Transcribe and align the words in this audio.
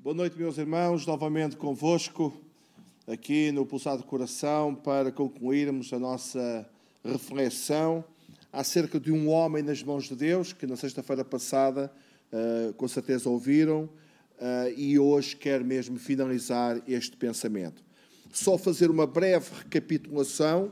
Boa 0.00 0.14
noite, 0.14 0.38
meus 0.38 0.56
irmãos, 0.56 1.04
novamente 1.04 1.56
convosco 1.56 2.32
aqui 3.04 3.50
no 3.50 3.66
Pulsado 3.66 4.04
Coração 4.04 4.72
para 4.72 5.10
concluirmos 5.10 5.92
a 5.92 5.98
nossa 5.98 6.70
reflexão 7.04 8.04
acerca 8.52 9.00
de 9.00 9.10
um 9.10 9.28
homem 9.28 9.60
nas 9.60 9.82
mãos 9.82 10.04
de 10.04 10.14
Deus, 10.14 10.52
que 10.52 10.68
na 10.68 10.76
sexta-feira 10.76 11.24
passada 11.24 11.92
uh, 12.32 12.72
com 12.74 12.86
certeza 12.86 13.28
ouviram, 13.28 13.90
uh, 14.40 14.72
e 14.76 14.96
hoje 15.00 15.34
quero 15.34 15.64
mesmo 15.64 15.98
finalizar 15.98 16.80
este 16.86 17.16
pensamento. 17.16 17.82
Só 18.32 18.56
fazer 18.56 18.92
uma 18.92 19.06
breve 19.06 19.50
recapitulação 19.64 20.70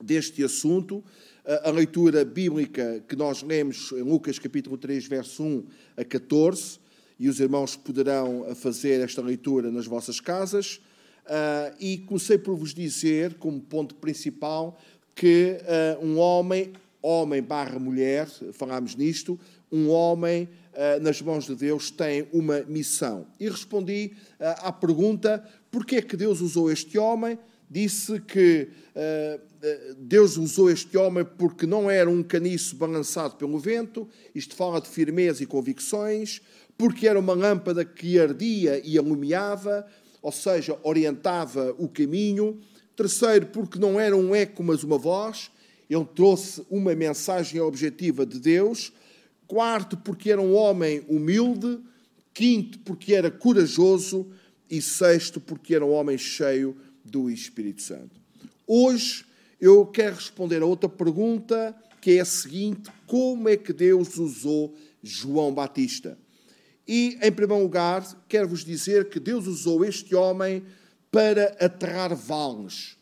deste 0.00 0.44
assunto. 0.44 0.98
Uh, 1.44 1.68
a 1.68 1.70
leitura 1.72 2.24
bíblica 2.24 3.04
que 3.08 3.16
nós 3.16 3.42
lemos 3.42 3.90
em 3.90 4.02
Lucas 4.02 4.38
capítulo 4.38 4.78
3, 4.78 5.04
verso 5.08 5.42
1 5.42 5.66
a 5.96 6.04
14 6.04 6.83
e 7.18 7.28
os 7.28 7.40
irmãos 7.40 7.76
poderão 7.76 8.54
fazer 8.54 9.00
esta 9.00 9.22
leitura 9.22 9.70
nas 9.70 9.86
vossas 9.86 10.20
casas. 10.20 10.80
Uh, 11.24 11.74
e 11.80 11.98
comecei 11.98 12.36
por 12.36 12.54
vos 12.54 12.74
dizer, 12.74 13.34
como 13.34 13.58
ponto 13.58 13.94
principal, 13.94 14.78
que 15.14 15.56
uh, 16.00 16.04
um 16.04 16.18
homem, 16.18 16.72
homem 17.00 17.42
barra 17.42 17.78
mulher, 17.78 18.28
falámos 18.52 18.94
nisto, 18.94 19.40
um 19.72 19.88
homem 19.88 20.48
uh, 20.74 21.02
nas 21.02 21.22
mãos 21.22 21.46
de 21.46 21.54
Deus 21.54 21.90
tem 21.90 22.28
uma 22.30 22.60
missão. 22.64 23.26
E 23.40 23.48
respondi 23.48 24.12
à 24.38 24.70
pergunta, 24.70 25.42
porquê 25.70 25.96
é 25.96 26.02
que 26.02 26.16
Deus 26.16 26.42
usou 26.42 26.70
este 26.70 26.98
homem? 26.98 27.38
Disse 27.70 28.20
que 28.20 28.68
Deus 29.96 30.36
usou 30.36 30.70
este 30.70 30.96
homem 30.98 31.24
porque 31.24 31.66
não 31.66 31.90
era 31.90 32.08
um 32.08 32.22
caniço 32.22 32.76
balançado 32.76 33.36
pelo 33.36 33.58
vento, 33.58 34.06
isto 34.34 34.54
fala 34.54 34.80
de 34.80 34.88
firmeza 34.88 35.42
e 35.42 35.46
convicções, 35.46 36.42
porque 36.76 37.06
era 37.06 37.18
uma 37.18 37.34
lâmpada 37.34 37.84
que 37.84 38.18
ardia 38.18 38.80
e 38.84 38.98
alumiava, 38.98 39.86
ou 40.20 40.32
seja, 40.32 40.78
orientava 40.82 41.74
o 41.78 41.88
caminho. 41.88 42.58
Terceiro, 42.96 43.46
porque 43.46 43.78
não 43.78 43.98
era 43.98 44.16
um 44.16 44.34
eco, 44.34 44.62
mas 44.62 44.82
uma 44.82 44.98
voz. 44.98 45.50
Ele 45.88 46.04
trouxe 46.14 46.64
uma 46.70 46.94
mensagem 46.94 47.60
objetiva 47.60 48.24
de 48.24 48.40
Deus. 48.40 48.92
Quarto, 49.46 49.96
porque 49.96 50.30
era 50.30 50.40
um 50.40 50.54
homem 50.54 51.04
humilde. 51.08 51.78
Quinto, 52.32 52.78
porque 52.80 53.14
era 53.14 53.30
corajoso. 53.30 54.26
E 54.70 54.80
sexto, 54.80 55.40
porque 55.40 55.74
era 55.74 55.84
um 55.84 55.92
homem 55.92 56.16
cheio 56.16 56.76
do 57.04 57.30
Espírito 57.30 57.82
Santo. 57.82 58.18
Hoje 58.66 59.26
eu 59.60 59.86
quero 59.86 60.16
responder 60.16 60.62
a 60.62 60.66
outra 60.66 60.88
pergunta, 60.88 61.76
que 62.00 62.12
é 62.12 62.20
a 62.20 62.24
seguinte: 62.24 62.90
como 63.06 63.48
é 63.48 63.56
que 63.56 63.72
Deus 63.72 64.16
usou 64.16 64.74
João 65.02 65.52
Batista? 65.52 66.18
E, 66.86 67.18
em 67.22 67.32
primeiro 67.32 67.62
lugar, 67.62 68.06
quero-vos 68.28 68.64
dizer 68.64 69.08
que 69.08 69.18
Deus 69.18 69.46
usou 69.46 69.84
este 69.84 70.14
homem 70.14 70.62
para 71.10 71.56
aterrar 71.60 72.14
vales. 72.14 72.96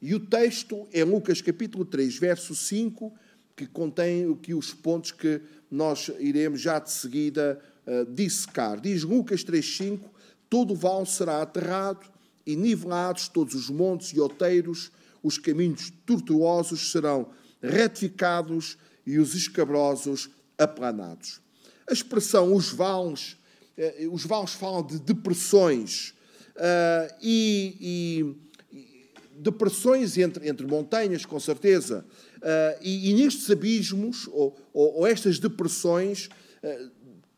E 0.00 0.14
o 0.14 0.20
texto 0.20 0.88
é 0.92 1.04
Lucas 1.04 1.40
capítulo 1.40 1.84
3, 1.84 2.18
verso 2.18 2.54
5, 2.54 3.12
que 3.56 3.66
contém 3.66 4.30
aqui 4.32 4.54
os 4.54 4.72
pontos 4.72 5.12
que 5.12 5.40
nós 5.70 6.10
iremos 6.18 6.60
já 6.60 6.78
de 6.78 6.90
seguida 6.90 7.60
uh, 7.86 8.10
dissecar. 8.12 8.80
Diz 8.80 9.02
Lucas 9.02 9.44
3,5: 9.44 10.00
Todo 10.48 10.74
vale 10.74 11.06
será 11.06 11.42
aterrado 11.42 12.06
e 12.46 12.56
nivelados 12.56 13.28
todos 13.28 13.54
os 13.54 13.68
montes 13.68 14.10
e 14.10 14.20
outeiros, 14.20 14.90
os 15.22 15.36
caminhos 15.36 15.92
tortuosos 16.06 16.90
serão 16.90 17.28
retificados 17.62 18.78
e 19.06 19.18
os 19.18 19.34
escabrosos 19.34 20.30
aplanados. 20.56 21.40
A 21.88 21.92
expressão 21.92 22.54
os 22.54 22.70
vales, 22.70 23.36
eh, 23.76 24.08
os 24.10 24.24
vales 24.24 24.52
falam 24.52 24.82
de 24.82 24.98
depressões 24.98 26.14
uh, 26.56 27.14
e, 27.22 28.36
e, 28.72 29.38
depressões 29.38 30.18
entre, 30.18 30.48
entre 30.48 30.66
montanhas, 30.66 31.24
com 31.24 31.38
certeza. 31.40 32.04
Uh, 32.36 32.78
e, 32.82 33.10
e, 33.10 33.14
nestes 33.14 33.50
abismos, 33.50 34.28
ou, 34.28 34.56
ou, 34.72 34.98
ou 34.98 35.06
estas 35.06 35.38
depressões, 35.38 36.28
uh, 36.62 36.90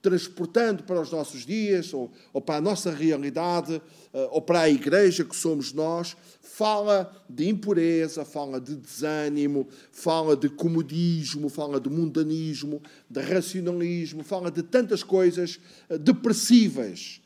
transportando 0.03 0.83
para 0.83 1.01
os 1.01 1.11
nossos 1.11 1.45
dias, 1.45 1.93
ou, 1.93 2.11
ou 2.33 2.41
para 2.41 2.57
a 2.57 2.61
nossa 2.61 2.91
realidade, 2.91 3.81
ou 4.13 4.43
para 4.43 4.63
a 4.63 4.71
igreja 4.71 5.25
que 5.25 5.37
somos 5.37 5.73
nós, 5.73 6.17
fala 6.43 7.11
de 7.29 7.49
impureza, 7.49 8.25
fala 8.25 8.61
de 8.61 8.75
desânimo, 8.75 9.69
fala 9.93 10.37
de 10.37 10.49
comodismo, 10.49 11.49
fala 11.49 11.81
de 11.81 11.89
mundanismo, 11.89 12.83
de 13.09 13.21
racionalismo, 13.21 14.25
fala 14.25 14.51
de 14.51 14.63
tantas 14.63 15.03
coisas 15.03 15.61
eh, 15.89 15.97
depressivas 15.97 17.21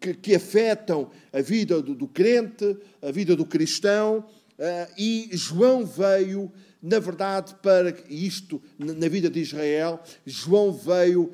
que, 0.00 0.14
que 0.14 0.34
afetam 0.34 1.10
a 1.32 1.40
vida 1.40 1.80
do, 1.82 1.94
do, 1.94 2.08
crente, 2.08 2.76
a 3.02 3.10
vida 3.10 3.36
do 3.36 3.44
cristão. 3.44 4.24
Uh, 4.56 4.92
e 4.96 5.30
João 5.32 5.84
veio, 5.84 6.50
na 6.80 6.98
verdade, 6.98 7.54
para 7.62 7.94
isto, 8.08 8.62
na 8.78 9.08
vida 9.08 9.28
de 9.28 9.40
Israel, 9.40 10.00
João 10.24 10.72
veio, 10.72 11.32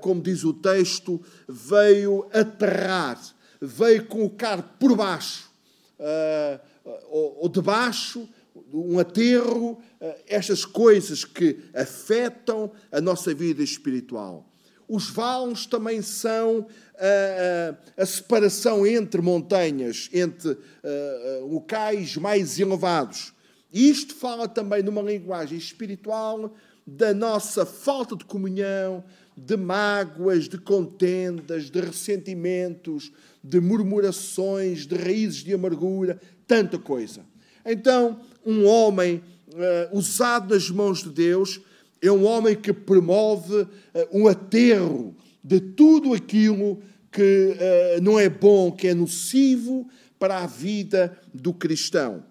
como 0.00 0.22
diz 0.22 0.44
o 0.44 0.52
texto, 0.52 1.20
veio 1.48 2.28
aterrar, 2.32 3.20
veio 3.60 4.06
colocar 4.06 4.62
por 4.78 4.96
baixo 4.96 5.50
uh, 5.98 6.60
ou, 7.06 7.42
ou 7.42 7.48
debaixo, 7.48 8.28
um 8.72 8.98
aterro, 8.98 9.72
uh, 10.00 10.14
estas 10.26 10.64
coisas 10.64 11.24
que 11.24 11.58
afetam 11.74 12.72
a 12.90 13.00
nossa 13.00 13.34
vida 13.34 13.62
espiritual. 13.62 14.48
Os 14.86 15.08
vales 15.08 15.66
também 15.66 16.02
são 16.02 16.66
a, 16.98 17.98
a, 17.98 18.02
a 18.02 18.06
separação 18.06 18.86
entre 18.86 19.20
montanhas, 19.22 20.10
entre 20.12 20.50
uh, 20.50 21.46
locais 21.46 22.16
mais 22.16 22.58
elevados. 22.58 23.32
Isto 23.72 24.14
fala 24.14 24.46
também 24.46 24.82
numa 24.82 25.02
linguagem 25.02 25.58
espiritual 25.58 26.54
da 26.86 27.14
nossa 27.14 27.64
falta 27.64 28.14
de 28.14 28.24
comunhão, 28.24 29.02
de 29.36 29.56
mágoas, 29.56 30.48
de 30.48 30.58
contendas, 30.58 31.70
de 31.70 31.80
ressentimentos, 31.80 33.12
de 33.42 33.60
murmurações, 33.60 34.86
de 34.86 34.94
raízes 34.96 35.42
de 35.42 35.52
amargura, 35.52 36.20
tanta 36.46 36.78
coisa. 36.78 37.22
Então, 37.64 38.20
um 38.44 38.66
homem 38.66 39.22
uh, 39.48 39.96
usado 39.96 40.54
nas 40.54 40.70
mãos 40.70 41.02
de 41.02 41.10
Deus 41.10 41.60
é 42.00 42.10
um 42.10 42.24
homem 42.24 42.54
que 42.54 42.72
promove 42.72 43.62
uh, 43.62 43.68
um 44.12 44.28
aterro 44.28 45.16
de 45.42 45.60
tudo 45.60 46.14
aquilo 46.14 46.80
que 47.10 47.56
uh, 47.56 48.02
não 48.02 48.18
é 48.18 48.28
bom, 48.28 48.70
que 48.70 48.88
é 48.88 48.94
nocivo 48.94 49.88
para 50.18 50.38
a 50.38 50.46
vida 50.46 51.18
do 51.32 51.52
cristão. 51.52 52.24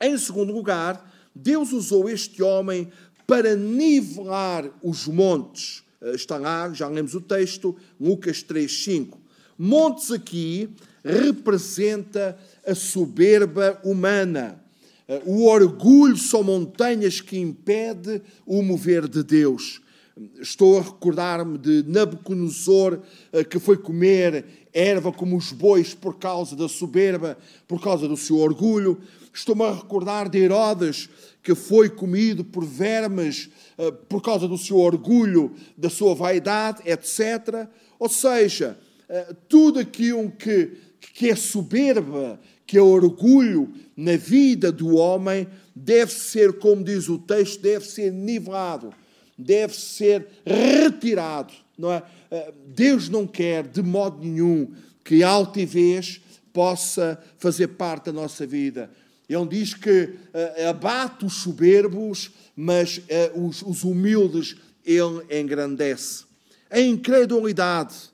Em 0.00 0.16
segundo 0.16 0.52
lugar, 0.52 1.12
Deus 1.34 1.72
usou 1.72 2.08
este 2.08 2.42
homem 2.42 2.90
para 3.26 3.54
nivelar 3.54 4.70
os 4.82 5.06
montes. 5.06 5.84
Está 6.02 6.38
lá, 6.38 6.72
já 6.72 6.88
lemos 6.88 7.14
o 7.14 7.20
texto, 7.20 7.76
Lucas 8.00 8.42
3, 8.42 8.84
5. 8.84 9.20
Montes 9.58 10.10
aqui 10.10 10.70
representa 11.04 12.38
a 12.66 12.74
soberba 12.74 13.78
humana. 13.84 14.62
O 15.26 15.44
orgulho 15.46 16.16
são 16.16 16.42
montanhas 16.42 17.20
que 17.20 17.38
impede 17.38 18.22
o 18.46 18.62
mover 18.62 19.06
de 19.08 19.22
Deus. 19.22 19.82
Estou 20.40 20.78
a 20.78 20.82
recordar-me 20.82 21.58
de 21.58 21.82
Nabucodonosor, 21.86 23.00
eh, 23.32 23.42
que 23.42 23.58
foi 23.58 23.76
comer 23.76 24.44
erva 24.72 25.12
como 25.12 25.36
os 25.36 25.50
bois 25.50 25.94
por 25.94 26.18
causa 26.18 26.54
da 26.54 26.68
soberba, 26.68 27.38
por 27.66 27.80
causa 27.80 28.06
do 28.06 28.16
seu 28.16 28.36
orgulho. 28.36 29.00
Estou-me 29.32 29.62
a 29.64 29.72
recordar 29.72 30.28
de 30.28 30.38
Herodes, 30.38 31.08
que 31.42 31.54
foi 31.54 31.88
comido 31.88 32.44
por 32.44 32.64
vermes 32.64 33.50
eh, 33.78 33.90
por 34.08 34.22
causa 34.22 34.46
do 34.46 34.58
seu 34.58 34.76
orgulho, 34.76 35.54
da 35.76 35.88
sua 35.88 36.14
vaidade, 36.14 36.82
etc. 36.84 37.66
Ou 37.98 38.08
seja, 38.08 38.78
eh, 39.08 39.34
tudo 39.48 39.78
aquilo 39.78 40.30
que, 40.30 40.72
que 41.14 41.30
é 41.30 41.34
soberba, 41.34 42.38
que 42.66 42.76
é 42.76 42.82
orgulho 42.82 43.72
na 43.96 44.16
vida 44.16 44.70
do 44.70 44.96
homem, 44.96 45.48
deve 45.74 46.12
ser, 46.12 46.58
como 46.58 46.84
diz 46.84 47.08
o 47.08 47.18
texto, 47.18 47.60
deve 47.62 47.86
ser 47.86 48.12
nivelado, 48.12 48.92
deve 49.36 49.74
ser 49.74 50.26
retirado. 50.44 51.54
Não 51.76 51.90
é? 51.90 52.02
Eh, 52.30 52.52
Deus 52.66 53.08
não 53.08 53.26
quer, 53.26 53.66
de 53.66 53.82
modo 53.82 54.22
nenhum, 54.22 54.72
que 55.02 55.22
a 55.22 55.28
altivez 55.28 56.20
possa 56.52 57.18
fazer 57.38 57.68
parte 57.68 58.06
da 58.06 58.12
nossa 58.12 58.46
vida. 58.46 58.90
Ele 59.32 59.46
diz 59.46 59.74
que 59.74 60.02
uh, 60.02 60.68
abate 60.68 61.24
os 61.24 61.34
soberbos, 61.34 62.30
mas 62.56 62.98
uh, 62.98 63.46
os, 63.46 63.62
os 63.62 63.84
humildes 63.84 64.56
ele 64.84 65.24
engrandece. 65.30 66.24
A 66.68 66.80
incredulidade 66.80 68.10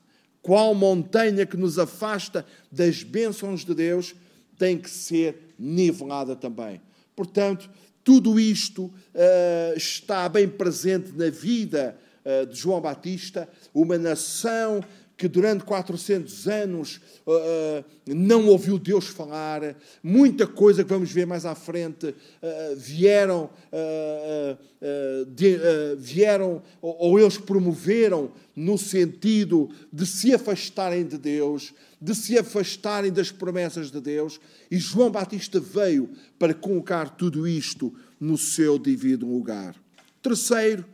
qual 0.47 0.73
montanha 0.73 1.45
que 1.45 1.57
nos 1.57 1.77
afasta 1.77 2.45
das 2.71 3.03
bênçãos 3.03 3.65
de 3.65 3.75
Deus 3.75 4.15
tem 4.57 4.77
que 4.77 4.89
ser 4.89 5.53
nivelada 5.59 6.37
também. 6.37 6.79
Portanto, 7.13 7.69
tudo 8.01 8.39
isto 8.39 8.85
uh, 8.85 9.75
está 9.75 10.29
bem 10.29 10.47
presente 10.47 11.11
na 11.11 11.29
vida 11.29 11.97
uh, 12.23 12.45
de 12.45 12.57
João 12.57 12.79
Batista, 12.79 13.49
uma 13.73 13.97
nação 13.97 14.81
que 15.17 15.27
durante 15.27 15.63
400 15.63 16.47
anos 16.47 17.01
uh, 17.25 17.83
não 18.05 18.47
ouviu 18.47 18.77
Deus 18.77 19.07
falar, 19.07 19.75
muita 20.03 20.45
coisa 20.45 20.83
que 20.83 20.89
vamos 20.89 21.11
ver 21.11 21.25
mais 21.25 21.43
à 21.43 21.55
frente 21.55 22.09
uh, 22.09 22.75
vieram, 22.75 23.49
uh, 23.73 25.25
de, 25.33 25.57
vieram 25.97 26.61
ou, 26.79 26.95
ou 26.99 27.19
eles 27.19 27.35
promoveram 27.39 28.31
no 28.55 28.77
sentido 28.77 29.71
de 29.91 30.05
se 30.05 30.35
afastarem 30.35 31.03
de 31.03 31.17
Deus, 31.17 31.73
de 31.99 32.13
se 32.13 32.37
afastarem 32.37 33.11
das 33.11 33.31
promessas 33.31 33.89
de 33.89 33.99
Deus, 33.99 34.39
e 34.69 34.77
João 34.77 35.09
Batista 35.09 35.59
veio 35.59 36.11
para 36.37 36.53
colocar 36.53 37.09
tudo 37.09 37.47
isto 37.47 37.91
no 38.19 38.37
seu 38.37 38.77
devido 38.77 39.25
lugar. 39.25 39.75
Terceiro, 40.21 40.85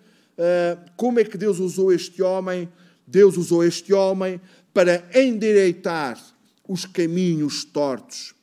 como 0.95 1.19
é 1.19 1.23
que 1.23 1.37
Deus 1.37 1.59
usou 1.59 1.91
este 1.91 2.21
homem? 2.21 2.69
Deus 3.05 3.37
usou 3.37 3.63
este 3.63 3.93
homem 3.93 4.39
para 4.73 5.03
endireitar 5.13 6.19
os 6.67 6.85
caminhos 6.85 7.63
tortos. 7.63 8.33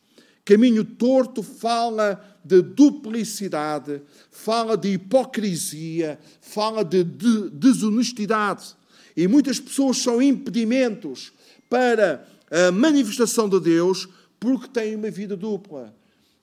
Caminho 0.44 0.84
torto 0.84 1.42
fala 1.42 2.38
de 2.44 2.62
duplicidade, 2.62 4.00
fala 4.30 4.76
de 4.76 4.94
hipocrisia, 4.94 6.18
fala 6.40 6.84
de, 6.84 7.04
desonestidade. 7.52 8.74
E 9.16 9.28
muitas 9.28 9.60
pessoas 9.60 9.98
são 9.98 10.22
impedimentos 10.22 11.32
para 11.68 12.26
a 12.50 12.72
manifestação 12.72 13.48
de 13.48 13.60
Deus 13.60 14.08
porque 14.38 14.68
têm 14.68 14.96
uma 14.96 15.10
vida 15.10 15.36
dupla. 15.36 15.94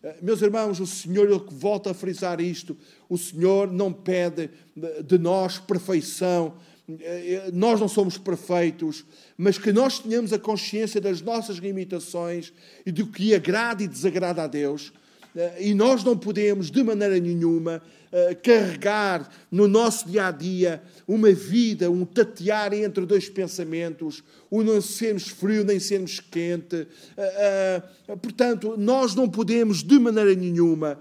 Eh, 0.03 0.17
meus 0.21 0.41
irmãos, 0.41 0.79
o 0.79 0.85
Senhor, 0.85 1.27
ele 1.27 1.41
volta 1.51 1.91
a 1.91 1.93
frisar 1.93 2.39
isto, 2.39 2.77
o 3.09 3.17
Senhor 3.17 3.71
não 3.71 3.91
pede 3.91 4.49
de 5.05 5.17
nós 5.17 5.57
perfeição, 5.57 6.53
nós 7.51 7.79
não 7.79 7.87
somos 7.87 8.17
perfeitos, 8.17 9.05
mas 9.37 9.57
que 9.57 9.73
nós 9.73 9.99
tenhamos 9.99 10.31
a 10.31 10.39
consciência 10.39 11.01
das 11.01 11.21
nossas 11.21 11.57
limitações 11.57 12.53
e 12.85 12.91
do 12.91 13.07
que 13.07 13.35
agrada 13.35 13.83
e 13.83 13.87
desagrada 13.87 14.43
a 14.43 14.47
Deus. 14.47 14.93
Eh, 15.35 15.67
e 15.67 15.73
nós 15.73 16.03
não 16.03 16.17
podemos, 16.17 16.71
de 16.71 16.81
maneira 16.81 17.19
nenhuma, 17.19 17.81
eh, 18.09 18.33
carregar 18.35 19.29
no 19.51 19.67
nosso 19.67 20.07
dia 20.07 20.27
a 20.27 20.31
dia 20.31 20.81
uma 21.05 21.31
vida, 21.33 21.91
um 21.91 22.05
tatear 22.05 22.73
entre 22.73 23.05
dois 23.05 23.27
pensamentos, 23.27 24.23
o 24.49 24.63
não 24.63 24.79
sermos 24.81 25.27
frio 25.27 25.65
nem 25.65 25.81
sermos 25.81 26.21
quente. 26.21 26.87
Portanto, 28.21 28.75
nós 28.77 29.13
não 29.13 29.27
podemos, 29.27 29.83
de 29.83 29.99
maneira 29.99 30.33
nenhuma, 30.33 30.97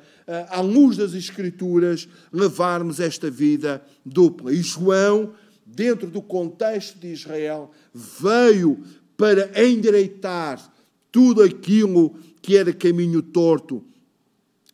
à 0.49 0.61
luz 0.61 0.97
das 0.97 1.15
Escrituras, 1.15 2.09
levarmos 2.33 2.99
esta 2.99 3.31
vida 3.31 3.81
dupla. 4.05 4.53
E 4.53 4.61
João 4.63 5.33
dentro 5.67 6.09
do 6.09 6.23
contexto 6.23 6.99
de 6.99 7.09
Israel, 7.09 7.73
veio 7.93 8.83
para 9.17 9.51
endireitar 9.67 10.73
tudo 11.11 11.43
aquilo 11.43 12.15
que 12.41 12.57
era 12.57 12.73
caminho 12.73 13.21
torto. 13.21 13.83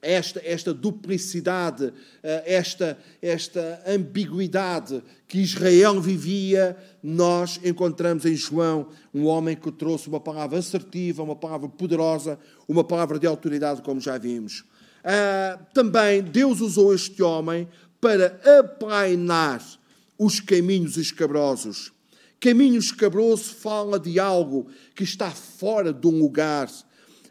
Esta, 0.05 0.43
esta 0.45 0.75
duplicidade, 0.75 1.93
eh, 2.25 2.43
esta, 2.45 2.99
esta 3.23 3.81
ambiguidade 3.87 5.01
que 5.29 5.39
Israel 5.39 6.01
vivia, 6.01 6.77
nós 7.01 7.61
encontramos 7.65 8.27
em 8.27 8.35
João 8.35 8.89
um 9.15 9.27
homem 9.27 9.55
que 9.55 9.71
trouxe 9.71 10.09
uma 10.09 10.19
palavra 10.19 10.59
assertiva, 10.59 11.23
uma 11.23 11.37
palavra 11.37 11.69
poderosa, 11.69 12.37
uma 12.67 12.83
palavra 12.83 13.17
de 13.17 13.29
autoridade, 13.29 13.81
como 13.81 14.01
já 14.01 14.19
vimos. 14.19 14.65
Ah, 15.05 15.59
também 15.73 16.21
Deus 16.21 16.61
usou 16.61 16.93
este 16.93 17.23
homem 17.23 17.69
para 18.01 18.41
aplainar 18.59 19.63
os 20.25 20.39
caminhos 20.39 20.97
escabrosos. 20.97 21.93
Caminho 22.39 22.79
escabroso 22.79 23.55
fala 23.55 23.99
de 23.99 24.19
algo 24.21 24.69
que 24.95 25.05
está 25.05 25.31
fora 25.31 25.93
de 25.93 26.07
um 26.07 26.19
lugar. 26.19 26.71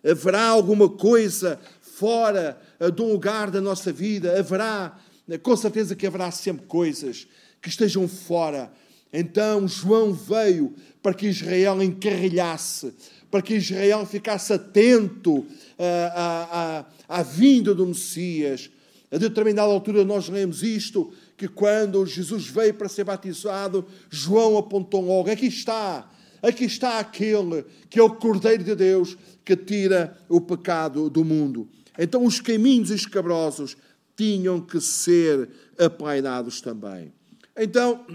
Haverá 0.03 0.47
alguma 0.47 0.89
coisa 0.89 1.59
fora 1.81 2.59
eh, 2.79 2.91
de 2.91 3.01
um 3.01 3.11
lugar 3.11 3.49
da 3.49 3.61
nossa 3.61 3.91
vida? 3.93 4.38
Haverá, 4.38 4.97
eh, 5.29 5.38
com 5.38 5.55
certeza 5.55 5.95
que 5.95 6.07
haverá 6.07 6.31
sempre 6.31 6.65
coisas 6.65 7.27
que 7.61 7.69
estejam 7.69 8.07
fora. 8.07 8.71
Então 9.13 9.67
João 9.67 10.13
veio 10.13 10.73
para 11.01 11.13
que 11.13 11.27
Israel 11.27 11.81
encarrilhasse, 11.81 12.93
para 13.29 13.41
que 13.41 13.55
Israel 13.55 14.05
ficasse 14.05 14.51
atento 14.51 15.45
eh, 15.77 16.11
à, 16.13 16.85
à, 17.09 17.19
à 17.19 17.23
vinda 17.23 17.73
do 17.73 17.85
Messias. 17.85 18.69
A 19.11 19.17
determinada 19.17 19.71
altura 19.71 20.05
nós 20.05 20.29
lemos 20.29 20.63
isto 20.63 21.11
que 21.41 21.47
quando 21.47 22.05
Jesus 22.05 22.45
veio 22.45 22.75
para 22.75 22.88
ser 22.88 23.03
batizado, 23.03 23.83
João 24.11 24.59
apontou 24.59 25.01
logo: 25.01 25.31
aqui 25.31 25.47
está, 25.47 26.07
aqui 26.39 26.65
está 26.65 26.99
aquele 26.99 27.65
que 27.89 27.97
é 27.97 28.03
o 28.03 28.13
Cordeiro 28.13 28.63
de 28.63 28.75
Deus 28.75 29.17
que 29.43 29.57
tira 29.57 30.15
o 30.29 30.39
pecado 30.39 31.09
do 31.09 31.25
mundo. 31.25 31.67
Então 31.97 32.23
os 32.25 32.39
caminhos 32.39 32.91
escabrosos 32.91 33.75
tinham 34.15 34.61
que 34.61 34.79
ser 34.79 35.49
aplainados 35.79 36.61
também. 36.61 37.11
Então, 37.57 38.05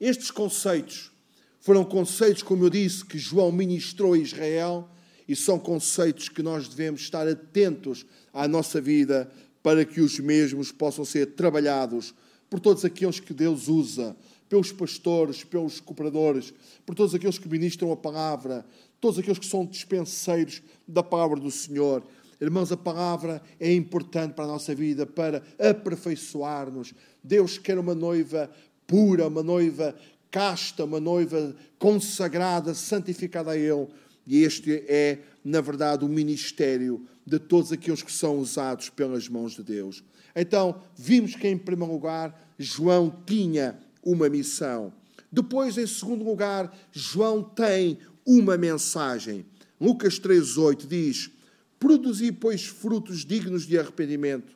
estes 0.00 0.30
conceitos 0.30 1.12
foram 1.60 1.84
conceitos, 1.84 2.42
como 2.42 2.64
eu 2.64 2.70
disse, 2.70 3.04
que 3.04 3.18
João 3.18 3.52
ministrou 3.52 4.14
a 4.14 4.18
Israel 4.18 4.88
e 5.28 5.36
são 5.36 5.58
conceitos 5.58 6.30
que 6.30 6.42
nós 6.42 6.66
devemos 6.66 7.02
estar 7.02 7.28
atentos 7.28 8.06
à 8.32 8.48
nossa 8.48 8.80
vida 8.80 9.30
para 9.62 9.84
que 9.84 10.00
os 10.00 10.18
mesmos 10.18 10.72
possam 10.72 11.04
ser 11.04 11.34
trabalhados 11.34 12.14
por 12.48 12.58
todos 12.58 12.84
aqueles 12.84 13.20
que 13.20 13.32
Deus 13.32 13.68
usa, 13.68 14.16
pelos 14.48 14.72
pastores, 14.72 15.44
pelos 15.44 15.78
cooperadores, 15.78 16.52
por 16.84 16.94
todos 16.94 17.14
aqueles 17.14 17.38
que 17.38 17.48
ministram 17.48 17.92
a 17.92 17.96
palavra, 17.96 18.66
todos 19.00 19.18
aqueles 19.18 19.38
que 19.38 19.46
são 19.46 19.64
dispenseiros 19.64 20.60
da 20.86 21.02
palavra 21.02 21.38
do 21.38 21.50
Senhor. 21.50 22.02
Irmãos, 22.40 22.72
a 22.72 22.76
palavra 22.76 23.40
é 23.60 23.72
importante 23.72 24.32
para 24.32 24.46
a 24.46 24.48
nossa 24.48 24.74
vida, 24.74 25.06
para 25.06 25.42
aperfeiçoar-nos. 25.58 26.92
Deus 27.22 27.58
quer 27.58 27.78
uma 27.78 27.94
noiva 27.94 28.50
pura, 28.86 29.28
uma 29.28 29.42
noiva 29.42 29.94
casta, 30.30 30.84
uma 30.84 30.98
noiva 30.98 31.54
consagrada, 31.78 32.74
santificada 32.74 33.52
a 33.52 33.56
Ele. 33.56 33.86
E 34.26 34.42
este 34.42 34.84
é, 34.88 35.18
na 35.44 35.60
verdade, 35.60 36.04
o 36.04 36.08
ministério 36.08 37.06
de 37.30 37.38
todos 37.38 37.70
aqueles 37.70 38.02
que 38.02 38.10
são 38.10 38.38
usados 38.38 38.90
pelas 38.90 39.28
mãos 39.28 39.52
de 39.52 39.62
Deus. 39.62 40.02
Então, 40.34 40.82
vimos 40.96 41.36
que, 41.36 41.46
em 41.46 41.56
primeiro 41.56 41.92
lugar, 41.92 42.36
João 42.58 43.22
tinha 43.24 43.78
uma 44.02 44.28
missão. 44.28 44.92
Depois, 45.30 45.78
em 45.78 45.86
segundo 45.86 46.24
lugar, 46.24 46.76
João 46.90 47.40
tem 47.40 47.98
uma 48.26 48.56
mensagem. 48.58 49.46
Lucas 49.80 50.18
3,8 50.18 50.88
diz: 50.88 51.30
Produzi, 51.78 52.32
pois, 52.32 52.66
frutos 52.66 53.24
dignos 53.24 53.64
de 53.64 53.78
arrependimento, 53.78 54.52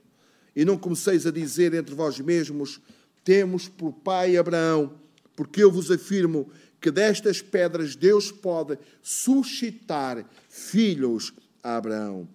e 0.57 0.65
não 0.65 0.77
comeceis 0.77 1.29
a 1.29 1.31
dizer 1.31 1.75
entre 1.75 1.95
vós 1.95 2.19
mesmos: 2.19 2.81
Temos 3.23 3.69
por 3.69 3.93
pai 3.93 4.37
Abraão, 4.37 4.95
porque 5.37 5.63
eu 5.63 5.71
vos 5.71 5.93
afirmo 5.93 6.51
que 6.81 6.91
destas 6.91 7.41
pedras 7.41 7.95
Deus 7.95 8.33
pode 8.33 8.77
suscitar 9.01 10.29
filhos 10.49 11.33
a 11.63 11.77
Abraão. 11.77 12.29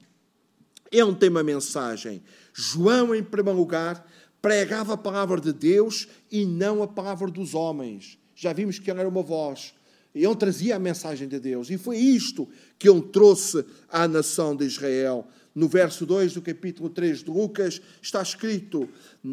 Ele 0.92 1.16
tem 1.16 1.30
uma 1.30 1.44
mensagem. 1.44 2.22
João, 2.54 3.14
em 3.14 3.24
primeiro 3.24 3.60
lugar, 3.60 4.06
pregava 4.42 4.94
a 4.94 4.98
palavra 4.98 5.40
de 5.40 5.54
Deus 5.54 6.08
e 6.32 6.46
não 6.46 6.82
a 6.82 6.88
palavra 6.88 7.30
dos 7.30 7.54
homens. 7.54 8.18
Já 8.36 8.54
vimos 8.54 8.80
que 8.80 8.90
ele 8.90 9.00
era 9.00 9.10
uma 9.10 9.22
voz. 9.22 9.74
Ele 10.14 10.36
trazia 10.36 10.76
a 10.76 10.80
mensagem 10.80 11.28
de 11.28 11.40
Deus. 11.40 11.70
E 11.70 11.78
foi 11.78 11.98
isto 11.98 12.48
que 12.78 12.90
ele 12.90 13.02
trouxe 13.02 13.64
à 13.90 14.08
nação 14.08 14.56
de 14.56 14.66
Israel. 14.66 15.28
No 15.54 15.68
verso 15.68 16.06
2 16.06 16.34
do 16.34 16.42
capítulo 16.42 16.90
3 16.90 17.24
de 17.24 17.30
Lucas 17.30 17.82
está 18.02 18.22
escrito: 18.22 18.90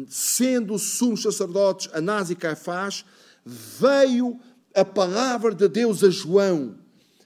Sendo 0.07 0.73
os 0.73 0.97
sumos 0.97 1.23
sacerdotes 1.23 1.89
Anás 1.93 2.29
e 2.29 2.35
Caifás, 2.35 3.05
veio 3.45 4.39
a 4.75 4.85
palavra 4.85 5.55
de 5.55 5.67
Deus 5.67 6.03
a 6.03 6.09
João. 6.09 6.75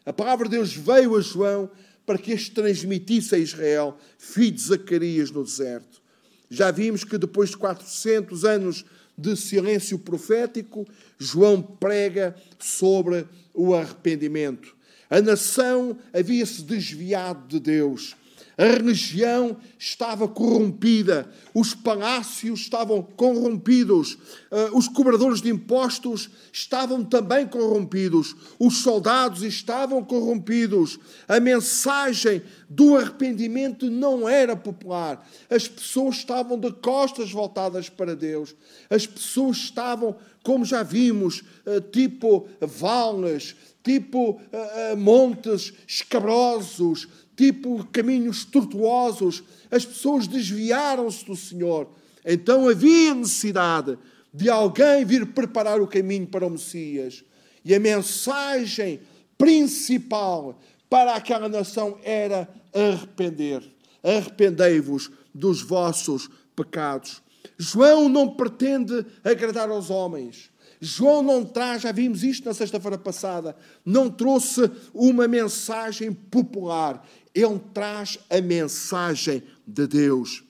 A 0.05 0.13
palavra 0.13 0.47
de 0.47 0.55
Deus 0.55 0.73
veio 0.73 1.15
a 1.15 1.21
João 1.21 1.69
para 2.11 2.17
que 2.17 2.33
este 2.33 2.51
transmitisse 2.51 3.33
a 3.33 3.37
Israel, 3.37 3.97
filho 4.17 4.51
de 4.51 4.61
Zacarias 4.61 5.31
no 5.31 5.45
deserto. 5.45 6.01
Já 6.49 6.69
vimos 6.69 7.05
que 7.05 7.17
depois 7.17 7.51
de 7.51 7.57
400 7.57 8.43
anos 8.43 8.83
de 9.17 9.33
silêncio 9.37 9.97
profético, 9.97 10.85
João 11.17 11.61
prega 11.61 12.35
sobre 12.59 13.25
o 13.53 13.73
arrependimento. 13.73 14.75
A 15.09 15.21
nação 15.21 15.97
havia 16.11 16.45
se 16.45 16.63
desviado 16.63 17.47
de 17.47 17.61
Deus. 17.61 18.17
A 18.57 18.65
religião 18.65 19.57
estava 19.79 20.27
corrompida, 20.27 21.29
os 21.53 21.73
palácios 21.73 22.61
estavam 22.61 23.01
corrompidos, 23.01 24.17
eh, 24.51 24.69
os 24.73 24.87
cobradores 24.87 25.41
de 25.41 25.49
impostos 25.49 26.29
estavam 26.51 27.03
também 27.03 27.47
corrompidos, 27.47 28.35
os 28.59 28.77
soldados 28.79 29.41
estavam 29.43 30.03
corrompidos, 30.03 30.99
a 31.27 31.39
mensagem 31.39 32.41
do 32.69 32.97
arrependimento 32.97 33.89
não 33.89 34.27
era 34.27 34.55
popular, 34.55 35.25
as 35.49 35.67
pessoas 35.67 36.17
estavam 36.17 36.59
de 36.59 36.71
costas 36.73 37.31
voltadas 37.31 37.89
para 37.89 38.15
Deus, 38.15 38.53
as 38.89 39.07
pessoas 39.07 39.57
estavam, 39.57 40.15
como 40.43 40.65
já 40.65 40.83
vimos, 40.83 41.43
eh, 41.65 41.79
tipo 41.79 42.47
vales, 42.59 43.55
tipo 43.83 44.31
uh, 44.31 44.97
montes 44.97 45.73
escabrosos, 45.87 47.07
tipo 47.35 47.85
caminhos 47.91 48.45
tortuosos. 48.45 49.43
As 49.69 49.85
pessoas 49.85 50.27
desviaram-se 50.27 51.25
do 51.25 51.35
Senhor. 51.35 51.89
Então 52.25 52.67
havia 52.67 53.13
necessidade 53.13 53.97
de 54.33 54.49
alguém 54.49 55.03
vir 55.05 55.25
preparar 55.27 55.81
o 55.81 55.87
caminho 55.87 56.27
para 56.27 56.45
o 56.45 56.49
Messias. 56.49 57.23
E 57.63 57.75
a 57.75 57.79
mensagem 57.79 59.01
principal 59.37 60.59
para 60.89 61.15
aquela 61.15 61.49
nação 61.49 61.97
era 62.03 62.47
arrepender. 62.73 63.63
Arrependei-vos 64.03 65.11
dos 65.33 65.61
vossos 65.61 66.29
pecados. 66.55 67.21
João 67.57 68.09
não 68.09 68.29
pretende 68.29 69.05
agradar 69.23 69.69
aos 69.69 69.89
homens. 69.89 70.51
João 70.83 71.21
não 71.21 71.45
traz, 71.45 71.83
já 71.83 71.91
vimos 71.91 72.23
isto 72.23 72.45
na 72.45 72.55
sexta-feira 72.55 72.97
passada, 72.97 73.55
não 73.85 74.09
trouxe 74.09 74.69
uma 74.91 75.27
mensagem 75.27 76.11
popular, 76.11 77.07
ele 77.33 77.59
traz 77.73 78.19
a 78.29 78.41
mensagem 78.41 79.43
de 79.65 79.87
Deus. 79.87 80.43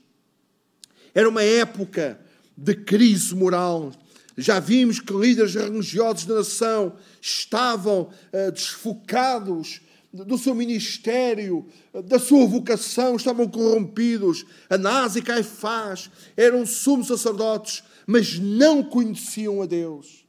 Era 1.13 1.29
uma 1.29 1.43
época 1.43 2.19
de 2.55 2.75
crise 2.75 3.35
moral. 3.35 3.91
Já 4.37 4.59
vimos 4.59 4.99
que 4.99 5.13
líderes 5.13 5.55
religiosos 5.55 6.25
da 6.25 6.35
nação 6.35 6.95
estavam 7.21 8.03
uh, 8.33 8.51
desfocados 8.51 9.81
do 10.13 10.37
seu 10.37 10.53
ministério, 10.53 11.65
da 12.05 12.19
sua 12.19 12.45
vocação, 12.45 13.15
estavam 13.15 13.47
corrompidos. 13.47 14.45
Anás 14.69 15.15
e 15.15 15.21
Caifás 15.21 16.09
eram 16.35 16.65
sumos 16.65 17.07
sacerdotes, 17.07 17.83
mas 18.05 18.37
não 18.37 18.83
conheciam 18.83 19.61
a 19.61 19.65
Deus. 19.65 20.25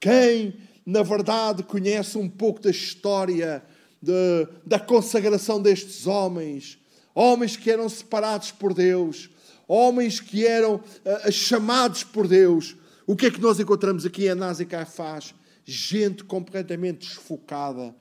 Quem, 0.00 0.54
na 0.84 1.02
verdade, 1.02 1.62
conhece 1.62 2.18
um 2.18 2.28
pouco 2.28 2.60
da 2.60 2.70
história 2.70 3.62
de, 4.00 4.48
da 4.64 4.78
consagração 4.78 5.60
destes 5.60 6.06
homens, 6.06 6.78
homens 7.14 7.56
que 7.56 7.70
eram 7.70 7.88
separados 7.88 8.50
por 8.50 8.72
Deus, 8.72 9.28
homens 9.68 10.20
que 10.20 10.46
eram 10.46 10.76
uh, 10.76 11.32
chamados 11.32 12.02
por 12.02 12.26
Deus, 12.26 12.76
o 13.06 13.14
que 13.14 13.26
é 13.26 13.30
que 13.30 13.40
nós 13.40 13.60
encontramos 13.60 14.06
aqui 14.06 14.24
em 14.24 14.30
Anás 14.30 14.60
e 14.60 14.64
Caifás? 14.64 15.34
Gente 15.64 16.24
completamente 16.24 17.08
desfocada, 17.08 17.94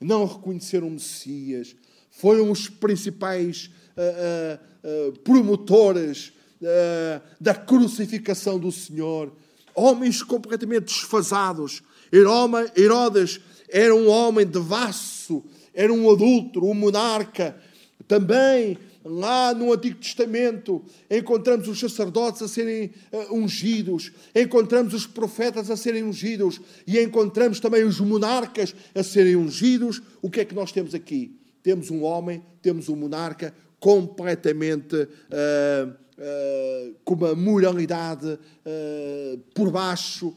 não 0.00 0.26
reconheceram 0.26 0.90
Messias, 0.90 1.76
foram 2.10 2.50
os 2.50 2.68
principais 2.68 3.70
uh, 3.96 5.10
uh, 5.10 5.18
promotores 5.20 6.32
da 7.38 7.54
crucificação 7.54 8.58
do 8.58 8.72
Senhor. 8.72 9.30
Homens 9.74 10.22
completamente 10.22 10.84
desfasados. 10.86 11.82
Herodes 12.10 13.38
era 13.68 13.94
um 13.94 14.08
homem 14.08 14.46
devasso, 14.46 15.42
era 15.72 15.92
um 15.92 16.10
adulto, 16.10 16.64
um 16.64 16.74
monarca. 16.74 17.56
Também 18.06 18.78
lá 19.04 19.52
no 19.54 19.72
Antigo 19.72 19.98
Testamento 19.98 20.82
encontramos 21.10 21.68
os 21.68 21.78
sacerdotes 21.78 22.40
a 22.40 22.48
serem 22.48 22.90
uh, 23.12 23.34
ungidos, 23.34 24.10
encontramos 24.34 24.94
os 24.94 25.06
profetas 25.06 25.70
a 25.70 25.76
serem 25.76 26.02
ungidos 26.02 26.60
e 26.86 26.98
encontramos 26.98 27.60
também 27.60 27.84
os 27.84 28.00
monarcas 28.00 28.74
a 28.94 29.02
serem 29.02 29.36
ungidos. 29.36 30.00
O 30.22 30.30
que 30.30 30.40
é 30.40 30.44
que 30.44 30.54
nós 30.54 30.72
temos 30.72 30.94
aqui? 30.94 31.38
Temos 31.62 31.90
um 31.90 32.02
homem, 32.02 32.42
temos 32.62 32.88
um 32.88 32.96
monarca 32.96 33.54
completamente 33.78 34.96
uh, 34.96 35.88
uh, 35.90 36.94
com 37.04 37.14
uma 37.14 37.34
moralidade 37.34 38.38
por 39.54 39.70
baixo, 39.70 40.34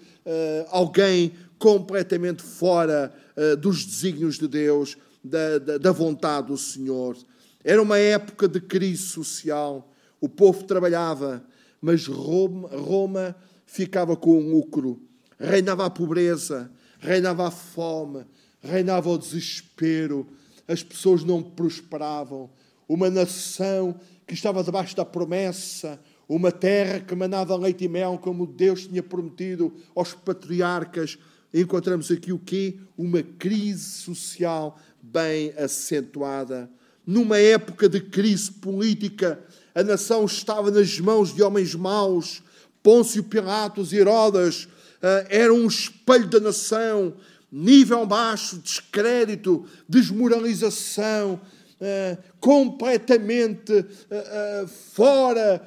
alguém 0.69 1.31
completamente 1.57 2.43
fora 2.43 3.13
dos 3.59 3.85
desígnios 3.85 4.37
de 4.37 4.47
Deus, 4.47 4.97
da, 5.23 5.57
da, 5.59 5.77
da 5.77 5.91
vontade 5.91 6.47
do 6.47 6.57
Senhor. 6.57 7.17
Era 7.63 7.81
uma 7.81 7.97
época 7.97 8.47
de 8.47 8.61
crise 8.61 9.03
social. 9.03 9.91
O 10.21 10.29
povo 10.29 10.63
trabalhava, 10.63 11.43
mas 11.81 12.07
Roma, 12.07 12.69
Roma 12.69 13.35
ficava 13.65 14.15
com 14.15 14.31
o 14.31 14.51
lucro. 14.51 15.01
Reinava 15.39 15.85
a 15.85 15.89
pobreza, 15.89 16.71
reinava 16.99 17.47
a 17.47 17.51
fome, 17.51 18.25
reinava 18.61 19.09
o 19.09 19.17
desespero. 19.17 20.27
As 20.67 20.81
pessoas 20.81 21.23
não 21.23 21.43
prosperavam. 21.43 22.49
Uma 22.87 23.09
nação 23.09 23.99
que 24.25 24.33
estava 24.33 24.63
debaixo 24.63 24.95
da 24.95 25.05
promessa, 25.05 25.99
uma 26.27 26.51
terra 26.51 26.99
que 26.99 27.15
manava 27.15 27.55
leite 27.55 27.85
e 27.85 27.87
mel, 27.87 28.17
como 28.17 28.47
Deus 28.47 28.87
tinha 28.87 29.03
prometido 29.03 29.73
aos 29.95 30.13
patriarcas. 30.13 31.17
Encontramos 31.61 32.11
aqui 32.11 32.31
o 32.31 32.37
quê? 32.37 32.75
Uma 32.95 33.23
crise 33.23 33.83
social 34.03 34.79
bem 35.01 35.51
acentuada. 35.57 36.69
Numa 37.05 37.39
época 37.39 37.89
de 37.89 37.99
crise 37.99 38.51
política, 38.51 39.39
a 39.73 39.81
nação 39.81 40.25
estava 40.25 40.69
nas 40.69 40.99
mãos 40.99 41.33
de 41.33 41.41
homens 41.41 41.73
maus. 41.73 42.43
Pôncio 42.83 43.23
Pilatos 43.23 43.91
e 43.91 43.97
Herodes 43.97 44.65
uh, 44.65 45.25
eram 45.29 45.55
um 45.55 45.67
espelho 45.67 46.27
da 46.27 46.39
nação. 46.39 47.15
Nível 47.51 48.05
baixo, 48.05 48.57
descrédito, 48.57 49.65
desmoralização, 49.89 51.41
uh, 51.81 52.23
completamente 52.39 53.71
uh, 53.73 54.63
uh, 54.63 54.67
fora 54.67 55.61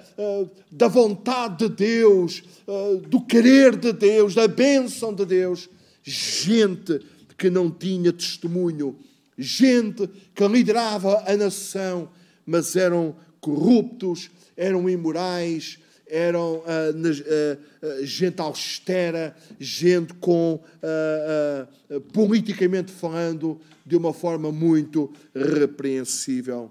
da 0.70 0.86
vontade 0.86 1.68
de 1.68 1.74
Deus, 1.74 2.44
do 3.08 3.20
querer 3.22 3.74
de 3.74 3.92
Deus, 3.92 4.36
da 4.36 4.46
bênção 4.46 5.12
de 5.12 5.24
Deus. 5.24 5.68
Gente 6.02 7.00
que 7.36 7.50
não 7.50 7.70
tinha 7.70 8.12
testemunho, 8.12 8.98
gente 9.36 10.08
que 10.34 10.46
liderava 10.48 11.24
a 11.26 11.36
nação, 11.36 12.10
mas 12.44 12.76
eram 12.76 13.16
corruptos, 13.40 14.30
eram 14.56 14.88
imorais, 14.88 15.78
eram 16.10 16.56
uh, 16.56 16.62
uh, 16.62 18.00
uh, 18.02 18.04
gente 18.04 18.40
austera, 18.40 19.34
gente 19.58 20.12
com, 20.14 20.60
politicamente 22.12 22.90
falando, 22.90 23.60
de 23.86 23.96
uma 23.96 24.12
forma 24.12 24.50
muito 24.52 25.12
repreensível. 25.34 26.70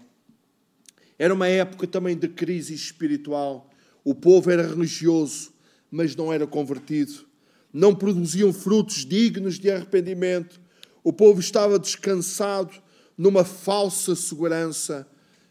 Era 1.18 1.34
uma 1.34 1.48
época 1.48 1.88
também 1.88 2.18
de 2.18 2.28
crise 2.28 2.74
espiritual. 2.74 3.70
O 4.04 4.14
povo 4.14 4.52
era 4.52 4.66
religioso, 4.66 5.52
mas 5.92 6.16
não 6.16 6.32
era 6.32 6.46
convertido. 6.46 7.26
Não 7.72 7.94
produziam 7.94 8.52
frutos 8.52 9.06
dignos 9.06 9.60
de 9.60 9.70
arrependimento. 9.70 10.60
O 11.04 11.14
povo 11.14 11.40
estava 11.40 11.80
descansado 11.80 12.74
numa 13.18 13.44
falsa 13.44 14.16
segurança. 14.16 15.08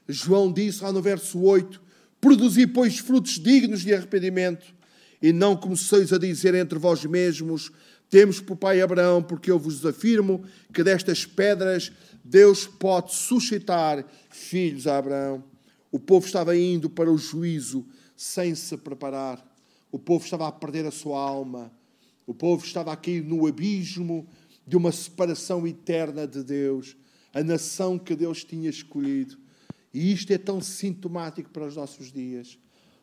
João 0.08 0.52
disse 0.52 0.82
lá 0.82 0.92
no 0.92 1.02
verso 1.02 1.40
8: 1.40 1.80
Produzi, 2.20 2.66
pois, 2.66 2.98
frutos 2.98 3.38
dignos 3.38 3.82
de 3.82 3.94
arrependimento, 3.94 4.66
e 5.20 5.32
não 5.32 5.56
comeceis 5.56 6.12
a 6.12 6.18
dizer 6.18 6.54
entre 6.54 6.78
vós 6.78 7.04
mesmos: 7.04 7.70
temos 8.10 8.40
por 8.40 8.56
pai 8.56 8.80
Abraão, 8.80 9.22
porque 9.22 9.50
eu 9.50 9.58
vos 9.58 9.84
afirmo 9.84 10.42
que 10.72 10.82
destas 10.82 11.26
pedras 11.26 11.92
Deus 12.24 12.66
pode 12.66 13.14
suscitar 13.14 14.04
filhos 14.30 14.86
a 14.86 14.98
Abraão. 14.98 15.44
O 15.92 15.98
povo 15.98 16.26
estava 16.26 16.56
indo 16.56 16.88
para 16.88 17.10
o 17.10 17.18
juízo 17.18 17.86
sem 18.16 18.54
se 18.54 18.76
preparar. 18.76 19.44
O 19.92 19.98
povo 19.98 20.24
estava 20.24 20.48
a 20.48 20.52
perder 20.52 20.86
a 20.86 20.90
sua 20.90 21.20
alma. 21.20 21.70
O 22.28 22.34
povo 22.34 22.62
estava 22.62 22.92
a 22.92 22.96
cair 22.96 23.24
no 23.24 23.46
abismo 23.46 24.28
de 24.66 24.76
uma 24.76 24.92
separação 24.92 25.66
eterna 25.66 26.26
de 26.26 26.44
Deus, 26.44 26.94
a 27.32 27.42
nação 27.42 27.98
que 27.98 28.14
Deus 28.14 28.44
tinha 28.44 28.68
escolhido. 28.68 29.38
E 29.94 30.12
isto 30.12 30.30
é 30.30 30.36
tão 30.36 30.60
sintomático 30.60 31.48
para 31.48 31.66
os 31.66 31.74
nossos 31.74 32.12
dias. 32.12 32.58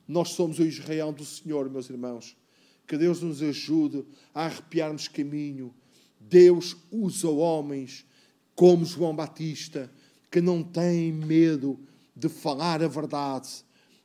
Nós 0.08 0.30
somos 0.30 0.60
o 0.60 0.64
Israel 0.64 1.12
do 1.12 1.26
Senhor, 1.26 1.68
meus 1.72 1.90
irmãos. 1.90 2.38
Que 2.86 3.00
Deus 3.00 3.24
nos 3.24 3.42
ajude 3.42 4.06
a 4.32 4.46
arrepiarmos 4.46 5.08
caminho. 5.08 5.74
Deus 6.20 6.78
usa 6.92 7.28
homens 7.28 8.06
como 8.54 8.86
João 8.86 9.16
Batista, 9.16 9.92
que 10.30 10.40
não 10.40 10.62
têm 10.62 11.12
medo 11.12 11.80
de 12.16 12.30
falar 12.30 12.84
a 12.84 12.88
verdade, 12.88 13.50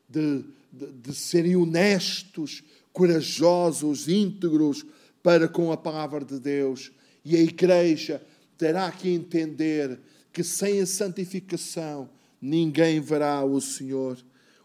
de, 0.08 0.46
de, 0.72 0.90
de 0.92 1.14
serem 1.14 1.56
honestos, 1.56 2.64
corajosos, 2.90 4.08
íntegros 4.08 4.82
para 5.22 5.48
com 5.48 5.72
a 5.72 5.76
palavra 5.76 6.24
de 6.24 6.38
Deus. 6.38 6.90
E 7.24 7.36
a 7.36 7.40
igreja 7.40 8.22
terá 8.56 8.90
que 8.90 9.08
entender 9.08 9.98
que 10.32 10.42
sem 10.42 10.80
a 10.80 10.86
santificação 10.86 12.08
ninguém 12.40 13.00
verá 13.00 13.44
o 13.44 13.60
Senhor. 13.60 14.18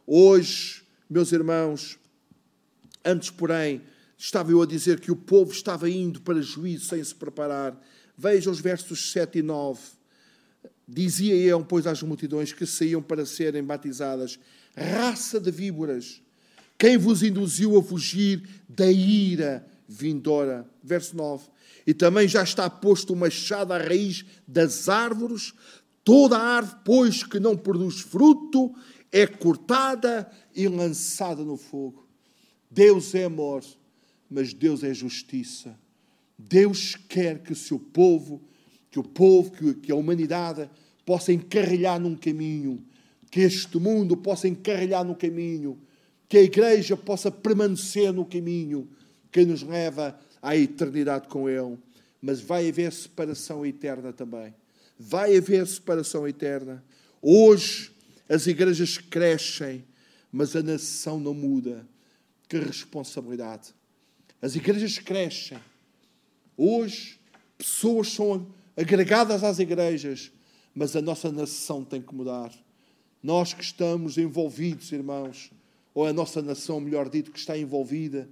Hoje, 0.06 0.84
meus 1.10 1.32
irmãos, 1.32 1.98
antes, 3.04 3.30
porém, 3.30 3.82
estava 4.18 4.52
eu 4.52 4.62
a 4.62 4.66
dizer 4.66 5.00
que 5.00 5.12
o 5.12 5.16
povo 5.16 5.52
estava 5.52 5.90
indo 5.90 6.22
para 6.22 6.42
juízo 6.42 6.86
sem 6.86 7.04
se 7.04 7.14
preparar. 7.14 7.80
Veja 8.18 8.50
os 8.50 8.60
versos 8.60 9.12
7 9.12 9.40
e 9.40 9.42
9. 9.42 9.82
Dizia 10.88 11.36
eu, 11.36 11.66
pois, 11.66 11.88
às 11.88 12.02
multidões 12.04 12.54
que 12.54 12.66
saíam 12.66 13.02
para 13.02 13.26
serem 13.26 13.64
batizadas: 13.64 14.40
raça 14.78 15.40
de 15.40 15.52
víboras, 15.52 16.22
quem 16.78 16.98
vos 16.98 17.24
induziu 17.24 17.78
a 17.78 17.84
fugir 17.84 18.48
da 18.70 18.90
ira 18.90 19.66
vindoura? 19.88 20.70
Verso 20.84 21.16
9. 21.16 21.50
E 21.86 21.94
também 21.94 22.28
já 22.28 22.44
está 22.44 22.70
posto 22.70 23.14
o 23.14 23.16
machado 23.16 23.74
à 23.74 23.78
raiz 23.78 24.26
das 24.48 24.90
árvores, 24.90 25.54
toda 26.04 26.38
árvore, 26.38 26.80
pois, 26.84 27.24
que 27.24 27.40
não 27.40 27.56
produz 27.56 28.00
fruto, 28.02 28.74
é 29.12 29.26
cortada 29.26 30.30
e 30.56 30.68
lançada 30.68 31.44
no 31.44 31.58
fogo. 31.58 32.08
Deus 32.70 33.14
é 33.16 33.26
amor, 33.26 33.64
mas 34.30 34.54
Deus 34.54 34.84
é 34.84 34.94
justiça. 34.94 35.80
Deus 36.38 36.96
quer 37.08 37.42
que 37.42 37.54
o 37.54 37.56
seu 37.56 37.80
povo, 37.80 38.42
que 38.92 39.00
o 39.00 39.04
povo, 39.04 39.52
que 39.76 39.92
a 39.92 39.96
humanidade 39.96 40.70
possa 41.06 41.32
encarrilhar 41.32 42.00
num 42.00 42.16
caminho, 42.16 42.84
que 43.32 43.42
este 43.42 43.78
mundo 43.78 44.18
possa 44.18 44.48
encarrilhar 44.48 45.04
no 45.04 45.16
caminho, 45.16 45.80
que 46.28 46.38
a 46.38 46.44
igreja 46.44 46.98
possa 46.98 47.32
permanecer 47.32 48.12
no 48.12 48.26
caminho 48.26 48.90
que 49.36 49.44
nos 49.44 49.64
leva 49.64 50.18
à 50.42 50.56
eternidade 50.56 51.28
com 51.28 51.50
Ele. 51.50 51.78
Mas 52.22 52.40
vai 52.40 52.70
haver 52.70 52.90
separação 52.94 53.66
eterna 53.66 54.14
também. 54.14 54.56
Vai 54.98 55.36
haver 55.36 55.68
separação 55.68 56.26
eterna. 56.26 56.82
Hoje 57.22 57.92
as 58.30 58.48
igrejas 58.48 58.98
crescem, 58.98 59.84
mas 60.32 60.56
a 60.56 60.64
nação 60.64 61.20
não 61.20 61.34
muda. 61.34 61.86
Que 62.48 62.58
responsabilidade. 62.58 63.74
As 64.42 64.56
igrejas 64.56 65.00
crescem. 65.00 65.60
Hoje 66.56 67.20
pessoas 67.58 68.14
são 68.14 68.48
agregadas 68.78 69.44
às 69.44 69.60
igrejas, 69.60 70.32
mas 70.74 70.96
a 70.96 71.02
nossa 71.02 71.30
nação 71.30 71.84
tem 71.84 72.02
que 72.02 72.16
mudar. 72.16 72.54
Nós 73.22 73.54
que 73.54 73.64
estamos 73.66 74.18
envolvidos, 74.18 74.94
irmãos, 74.94 75.52
ou 75.94 76.06
a 76.06 76.14
nossa 76.14 76.42
nação, 76.42 76.80
melhor 76.80 77.10
dito, 77.10 77.32
que 77.32 77.40
está 77.40 77.58
envolvida 77.58 78.30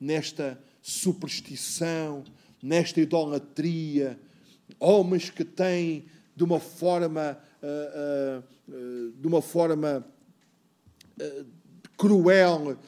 nesta 0.00 0.58
superstição, 0.80 2.24
nesta 2.62 3.00
idolatria, 3.00 4.18
homens 4.78 5.28
que 5.28 5.44
têm 5.44 6.06
de 6.34 6.42
uma 6.42 6.58
forma, 6.58 7.38
uh, 7.62 8.40
uh, 8.40 8.74
uh, 8.74 9.12
de 9.12 9.26
uma 9.26 9.42
forma 9.42 10.06
cruel, 11.98 12.78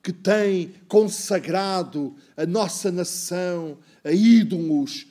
que 0.00 0.12
têm 0.12 0.72
consagrado 0.86 2.14
a 2.36 2.46
nossa 2.46 2.92
nação 2.92 3.76
a 4.04 4.12
ídolos, 4.12 5.08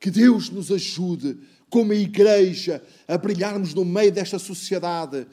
que 0.00 0.10
Deus 0.10 0.48
nos 0.48 0.72
ajude 0.72 1.36
como 1.68 1.92
igreja, 1.92 2.82
a 3.06 3.18
brilharmos 3.18 3.74
no 3.74 3.84
meio 3.84 4.10
desta 4.10 4.38
sociedade, 4.38 5.26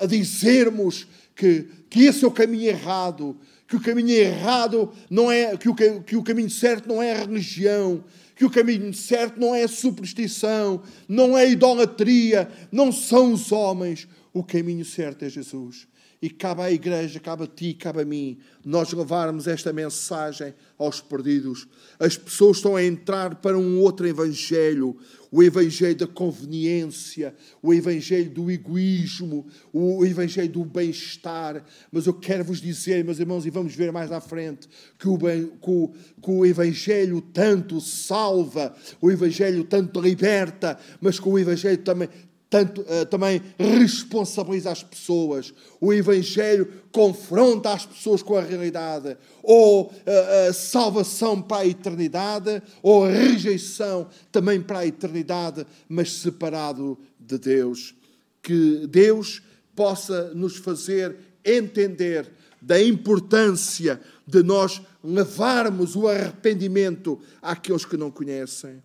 a, 0.00 0.04
a 0.04 0.06
dizermos 0.06 1.06
que, 1.34 1.66
que 1.88 2.00
esse 2.00 2.24
é 2.24 2.28
o 2.28 2.32
caminho 2.32 2.68
errado, 2.68 3.34
que 3.72 3.76
o 3.76 3.80
caminho 3.80 4.10
errado 4.10 4.92
não 5.08 5.32
é, 5.32 5.56
que 5.56 5.66
o, 5.66 5.74
que 5.74 6.14
o 6.14 6.22
caminho 6.22 6.50
certo 6.50 6.86
não 6.86 7.02
é 7.02 7.12
a 7.12 7.20
religião, 7.20 8.04
que 8.36 8.44
o 8.44 8.50
caminho 8.50 8.92
certo 8.92 9.40
não 9.40 9.54
é 9.54 9.62
a 9.62 9.68
superstição, 9.68 10.82
não 11.08 11.38
é 11.38 11.44
a 11.44 11.46
idolatria, 11.46 12.50
não 12.70 12.92
são 12.92 13.32
os 13.32 13.50
homens. 13.50 14.06
O 14.30 14.44
caminho 14.44 14.84
certo 14.84 15.24
é 15.24 15.30
Jesus. 15.30 15.88
E 16.22 16.30
cabe 16.30 16.62
à 16.62 16.70
igreja, 16.70 17.18
cabe 17.18 17.42
a 17.42 17.46
ti, 17.48 17.74
cabe 17.74 18.02
a 18.02 18.04
mim, 18.04 18.38
nós 18.64 18.92
levarmos 18.92 19.48
esta 19.48 19.72
mensagem 19.72 20.54
aos 20.78 21.00
perdidos. 21.00 21.66
As 21.98 22.16
pessoas 22.16 22.58
estão 22.58 22.76
a 22.76 22.84
entrar 22.84 23.34
para 23.34 23.58
um 23.58 23.80
outro 23.80 24.06
evangelho, 24.06 24.96
o 25.32 25.42
evangelho 25.42 25.96
da 25.96 26.06
conveniência, 26.06 27.34
o 27.60 27.74
evangelho 27.74 28.30
do 28.30 28.52
egoísmo, 28.52 29.48
o 29.72 30.06
evangelho 30.06 30.48
do 30.48 30.64
bem-estar. 30.64 31.64
Mas 31.90 32.06
eu 32.06 32.14
quero 32.14 32.44
vos 32.44 32.60
dizer, 32.60 33.04
meus 33.04 33.18
irmãos, 33.18 33.44
e 33.44 33.50
vamos 33.50 33.74
ver 33.74 33.90
mais 33.90 34.12
à 34.12 34.20
frente, 34.20 34.68
que 35.00 35.08
o, 35.08 35.18
bem, 35.18 35.46
que 35.46 35.70
o, 35.70 35.88
que 36.22 36.30
o 36.30 36.46
evangelho 36.46 37.20
tanto 37.20 37.80
salva, 37.80 38.72
o 39.00 39.10
evangelho 39.10 39.64
tanto 39.64 40.00
liberta, 40.00 40.78
mas 41.00 41.18
que 41.18 41.28
o 41.28 41.36
evangelho 41.36 41.78
também 41.78 42.08
tanto, 42.52 42.82
uh, 42.82 43.06
também 43.06 43.40
responsabiliza 43.58 44.70
as 44.70 44.82
pessoas. 44.82 45.54
O 45.80 45.90
Evangelho 45.90 46.70
confronta 46.92 47.72
as 47.72 47.86
pessoas 47.86 48.22
com 48.22 48.36
a 48.36 48.42
realidade. 48.42 49.16
Ou 49.42 49.84
uh, 49.86 50.50
a 50.50 50.52
salvação 50.52 51.40
para 51.40 51.62
a 51.62 51.66
eternidade, 51.66 52.62
ou 52.82 53.06
rejeição 53.08 54.06
também 54.30 54.60
para 54.60 54.80
a 54.80 54.86
eternidade, 54.86 55.66
mas 55.88 56.12
separado 56.12 56.98
de 57.18 57.38
Deus. 57.38 57.94
Que 58.42 58.86
Deus 58.86 59.42
possa 59.74 60.34
nos 60.34 60.58
fazer 60.58 61.16
entender 61.42 62.30
da 62.60 62.80
importância 62.82 63.98
de 64.26 64.42
nós 64.42 64.82
levarmos 65.02 65.96
o 65.96 66.06
arrependimento 66.06 67.18
àqueles 67.40 67.86
que 67.86 67.96
não 67.96 68.10
conhecem. 68.10 68.82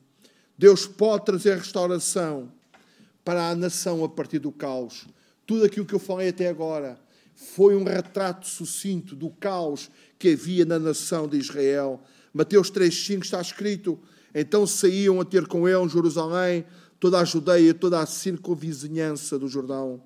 Deus 0.57 0.87
pode 0.87 1.25
trazer 1.25 1.57
restauração 1.57 2.55
para 3.27 3.49
a 3.49 3.55
nação 3.55 4.05
a 4.05 4.07
partir 4.07 4.39
do 4.39 4.53
caos. 4.53 5.05
Tudo 5.45 5.65
aquilo 5.65 5.85
que 5.85 5.93
eu 5.93 5.99
falei 5.99 6.29
até 6.29 6.47
agora 6.47 6.97
foi 7.35 7.75
um 7.75 7.83
retrato 7.83 8.47
sucinto 8.47 9.17
do 9.17 9.29
caos 9.29 9.91
que 10.17 10.29
havia 10.29 10.63
na 10.63 10.79
nação 10.79 11.27
de 11.27 11.37
Israel. 11.37 12.01
Mateus 12.33 12.71
3,5 12.71 13.25
está 13.25 13.41
escrito: 13.41 13.99
Então 14.33 14.65
saíam 14.65 15.19
a 15.19 15.25
ter 15.25 15.45
com 15.45 15.67
ele 15.67 15.89
Jerusalém, 15.89 16.63
toda 17.01 17.19
a 17.19 17.25
Judeia, 17.25 17.73
toda 17.73 17.99
a 17.99 18.05
circunvizinhança 18.05 19.37
do 19.37 19.49
Jordão. 19.49 20.01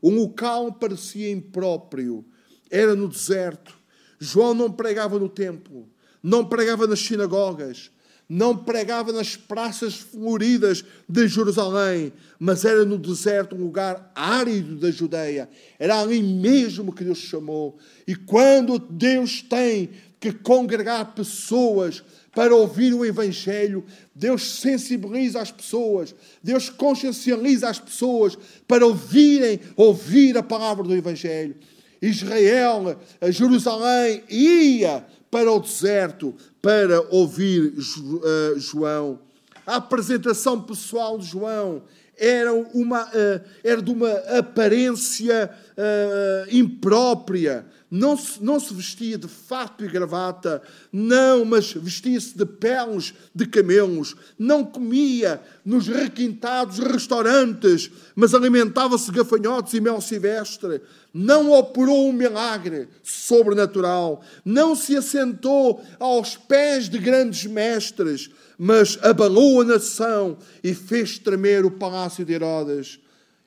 O 0.00 0.08
local 0.08 0.72
parecia 0.72 1.28
impróprio, 1.28 2.24
era 2.70 2.94
no 2.94 3.08
deserto. 3.08 3.76
João 4.20 4.54
não 4.54 4.70
pregava 4.70 5.18
no 5.18 5.28
templo, 5.28 5.88
não 6.22 6.44
pregava 6.44 6.86
nas 6.86 7.00
sinagogas, 7.00 7.90
não 8.30 8.56
pregava 8.56 9.12
nas 9.12 9.34
praças 9.34 9.96
floridas 9.96 10.84
de 11.08 11.26
Jerusalém, 11.26 12.12
mas 12.38 12.64
era 12.64 12.84
no 12.84 12.96
deserto, 12.96 13.56
um 13.56 13.64
lugar 13.64 14.12
árido 14.14 14.76
da 14.76 14.88
Judeia. 14.88 15.50
Era 15.80 15.98
ali 15.98 16.22
mesmo 16.22 16.92
que 16.92 17.02
Deus 17.02 17.18
chamou. 17.18 17.76
E 18.06 18.14
quando 18.14 18.78
Deus 18.78 19.42
tem 19.42 19.90
que 20.20 20.30
congregar 20.30 21.12
pessoas 21.12 22.04
para 22.32 22.54
ouvir 22.54 22.94
o 22.94 23.04
Evangelho, 23.04 23.84
Deus 24.14 24.60
sensibiliza 24.60 25.40
as 25.40 25.50
pessoas, 25.50 26.14
Deus 26.40 26.70
consciencializa 26.70 27.68
as 27.68 27.80
pessoas 27.80 28.38
para 28.68 28.86
ouvirem, 28.86 29.58
ouvir 29.74 30.38
a 30.38 30.42
palavra 30.42 30.84
do 30.84 30.94
Evangelho. 30.94 31.56
Israel, 32.00 32.96
Jerusalém 33.28 34.22
ia 34.30 35.04
para 35.30 35.50
o 35.50 35.60
deserto 35.60 36.34
para 36.60 37.00
ouvir 37.10 37.74
eh, 37.76 38.54
João. 38.58 39.18
A 39.66 39.76
apresentação 39.76 40.60
pessoal 40.60 41.18
de 41.18 41.26
João 41.26 41.82
era, 42.16 42.52
uma, 42.52 43.08
eh, 43.14 43.40
era 43.64 43.80
de 43.80 43.90
uma 43.90 44.10
aparência 44.38 45.50
uh, 45.72 46.54
imprópria. 46.54 47.64
Não 47.90 48.16
se, 48.16 48.40
não 48.40 48.60
se 48.60 48.72
vestia 48.72 49.18
de 49.18 49.26
fato 49.26 49.84
e 49.84 49.88
gravata, 49.88 50.62
não, 50.92 51.44
mas 51.44 51.72
vestia-se 51.72 52.38
de 52.38 52.46
peles 52.46 53.12
de 53.34 53.46
camelos. 53.46 54.14
Não 54.38 54.64
comia 54.64 55.42
nos 55.64 55.88
requintados 55.88 56.78
restaurantes, 56.78 57.90
mas 58.14 58.32
alimentava-se 58.32 59.10
gafanhotos 59.10 59.74
e 59.74 59.80
mel 59.80 60.00
silvestre. 60.00 60.80
Não 61.12 61.50
operou 61.50 62.08
um 62.08 62.12
milagre 62.12 62.86
sobrenatural. 63.02 64.22
Não 64.44 64.76
se 64.76 64.96
assentou 64.96 65.82
aos 65.98 66.36
pés 66.36 66.88
de 66.88 66.98
grandes 66.98 67.44
mestres, 67.46 68.30
mas 68.56 68.96
abalou 69.02 69.62
a 69.62 69.64
nação 69.64 70.38
e 70.62 70.74
fez 70.74 71.18
tremer 71.18 71.64
o 71.64 71.72
palácio 71.72 72.24
de 72.24 72.34
Herodes. 72.34 73.00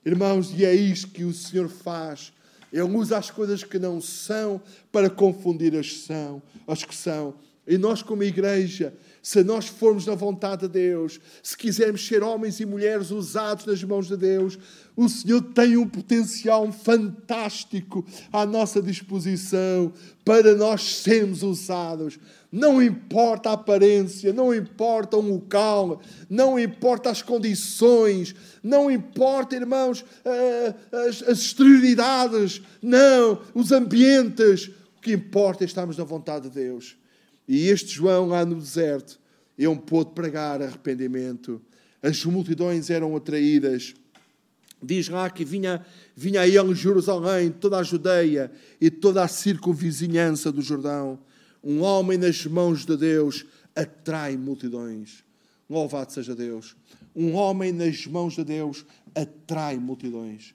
Irmãos, 0.06 0.52
e 0.54 0.66
é 0.66 0.76
isto 0.76 1.08
que 1.08 1.24
o 1.24 1.34
Senhor 1.34 1.70
faz. 1.70 2.34
Ele 2.74 2.82
usa 2.82 3.20
as 3.20 3.30
coisas 3.30 3.64
que 3.64 3.78
não 3.78 4.02
são 4.02 4.60
para 4.92 5.08
confundir 5.08 5.76
as, 5.76 6.00
são, 6.00 6.42
as 6.68 6.84
que 6.84 6.96
são. 6.96 7.36
E 7.68 7.78
nós, 7.78 8.02
como 8.02 8.24
igreja, 8.24 8.94
se 9.22 9.42
nós 9.42 9.68
formos 9.68 10.06
na 10.06 10.16
vontade 10.16 10.64
de 10.64 10.68
Deus, 10.68 11.20
se 11.42 11.56
quisermos 11.56 12.06
ser 12.06 12.22
homens 12.24 12.60
e 12.60 12.66
mulheres 12.66 13.10
usados 13.10 13.66
nas 13.66 13.82
mãos 13.84 14.08
de 14.08 14.18
Deus, 14.18 14.60
o 14.98 15.08
Senhor 15.08 15.42
tem 15.54 15.78
um 15.78 15.88
potencial 15.88 16.70
fantástico 16.74 18.06
à 18.34 18.46
nossa 18.46 18.82
disposição 18.82 19.94
para 20.26 20.56
nós 20.56 20.98
sermos 20.98 21.42
usados. 21.42 22.20
Não 22.56 22.80
importa 22.80 23.50
a 23.50 23.54
aparência, 23.54 24.32
não 24.32 24.54
importa 24.54 25.18
o 25.18 25.22
local, 25.22 26.00
não 26.30 26.60
importa 26.60 27.10
as 27.10 27.20
condições, 27.20 28.36
não 28.62 28.92
importa, 28.92 29.56
irmãos, 29.56 30.06
as, 30.92 31.24
as 31.24 31.40
exterioridades, 31.40 32.62
não, 32.80 33.42
os 33.56 33.72
ambientes. 33.72 34.68
O 34.96 35.02
que 35.02 35.14
importa 35.14 35.64
é 35.64 35.66
estarmos 35.66 35.98
na 35.98 36.04
vontade 36.04 36.48
de 36.48 36.54
Deus. 36.54 36.96
E 37.48 37.70
este 37.70 37.96
João, 37.96 38.28
lá 38.28 38.46
no 38.46 38.54
deserto, 38.54 39.20
ele 39.58 39.76
pôde 39.78 40.12
pregar 40.12 40.62
arrependimento. 40.62 41.60
As 42.04 42.24
multidões 42.24 42.92
eram 42.92 43.16
atraídas. 43.16 43.96
Diz 44.80 45.10
lá 45.10 45.28
que 45.28 45.44
vinha, 45.44 45.84
vinha 46.16 46.42
a 46.42 46.48
ele 46.48 46.76
Jerusalém, 46.76 47.50
toda 47.50 47.80
a 47.80 47.84
Judeia 47.84 48.52
e 48.80 48.92
toda 48.92 49.24
a 49.24 49.28
circunvizinhança 49.28 50.52
do 50.52 50.62
Jordão 50.62 51.18
um 51.64 51.82
homem 51.82 52.18
nas 52.18 52.46
mãos 52.46 52.86
de 52.86 52.98
Deus 52.98 53.46
atrai 53.74 54.36
multidões. 54.36 55.24
Louvado 55.70 56.12
seja 56.12 56.36
Deus. 56.36 56.76
Um 57.16 57.34
homem 57.36 57.72
nas 57.72 58.06
mãos 58.06 58.36
de 58.36 58.44
Deus 58.44 58.86
atrai 59.16 59.78
multidões. 59.78 60.54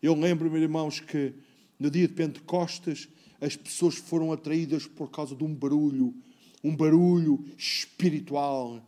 Eu 0.00 0.14
lembro-me, 0.14 0.60
irmãos, 0.60 1.00
que 1.00 1.34
no 1.78 1.90
dia 1.90 2.06
de 2.06 2.14
Pentecostes 2.14 3.08
as 3.40 3.56
pessoas 3.56 3.96
foram 3.96 4.32
atraídas 4.32 4.86
por 4.86 5.10
causa 5.10 5.34
de 5.34 5.42
um 5.42 5.52
barulho, 5.52 6.14
um 6.62 6.74
barulho 6.74 7.44
espiritual, 7.58 8.80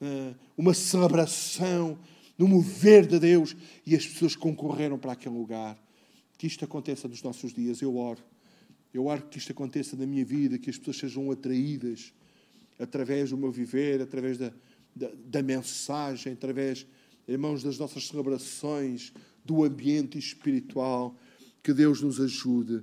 eh, 0.00 0.34
uma 0.56 0.74
celebração, 0.74 1.98
no 2.36 2.48
mover 2.48 3.06
de 3.06 3.18
Deus, 3.18 3.54
e 3.86 3.94
as 3.94 4.06
pessoas 4.06 4.34
concorreram 4.34 4.98
para 4.98 5.12
aquele 5.12 5.36
lugar. 5.36 5.78
Que 6.36 6.46
isto 6.46 6.64
aconteça 6.64 7.06
nos 7.06 7.22
nossos 7.22 7.52
dias, 7.54 7.80
eu 7.80 7.96
oro 7.96 8.20
eu 8.92 9.06
oro 9.06 9.22
que 9.22 9.38
isto 9.38 9.52
aconteça 9.52 9.96
na 9.96 10.06
minha 10.06 10.24
vida, 10.24 10.58
que 10.58 10.68
as 10.68 10.76
pessoas 10.76 10.98
sejam 10.98 11.30
atraídas 11.30 12.12
através 12.78 13.30
do 13.30 13.36
meu 13.36 13.50
viver, 13.50 14.02
através 14.02 14.36
da, 14.36 14.52
da, 14.94 15.10
da 15.24 15.42
mensagem, 15.42 16.34
através, 16.34 16.86
irmãos, 17.26 17.62
das 17.62 17.78
nossas 17.78 18.06
celebrações, 18.06 19.12
do 19.44 19.64
ambiente 19.64 20.18
espiritual. 20.18 21.16
Que 21.62 21.72
Deus 21.72 22.02
nos 22.02 22.20
ajude. 22.20 22.82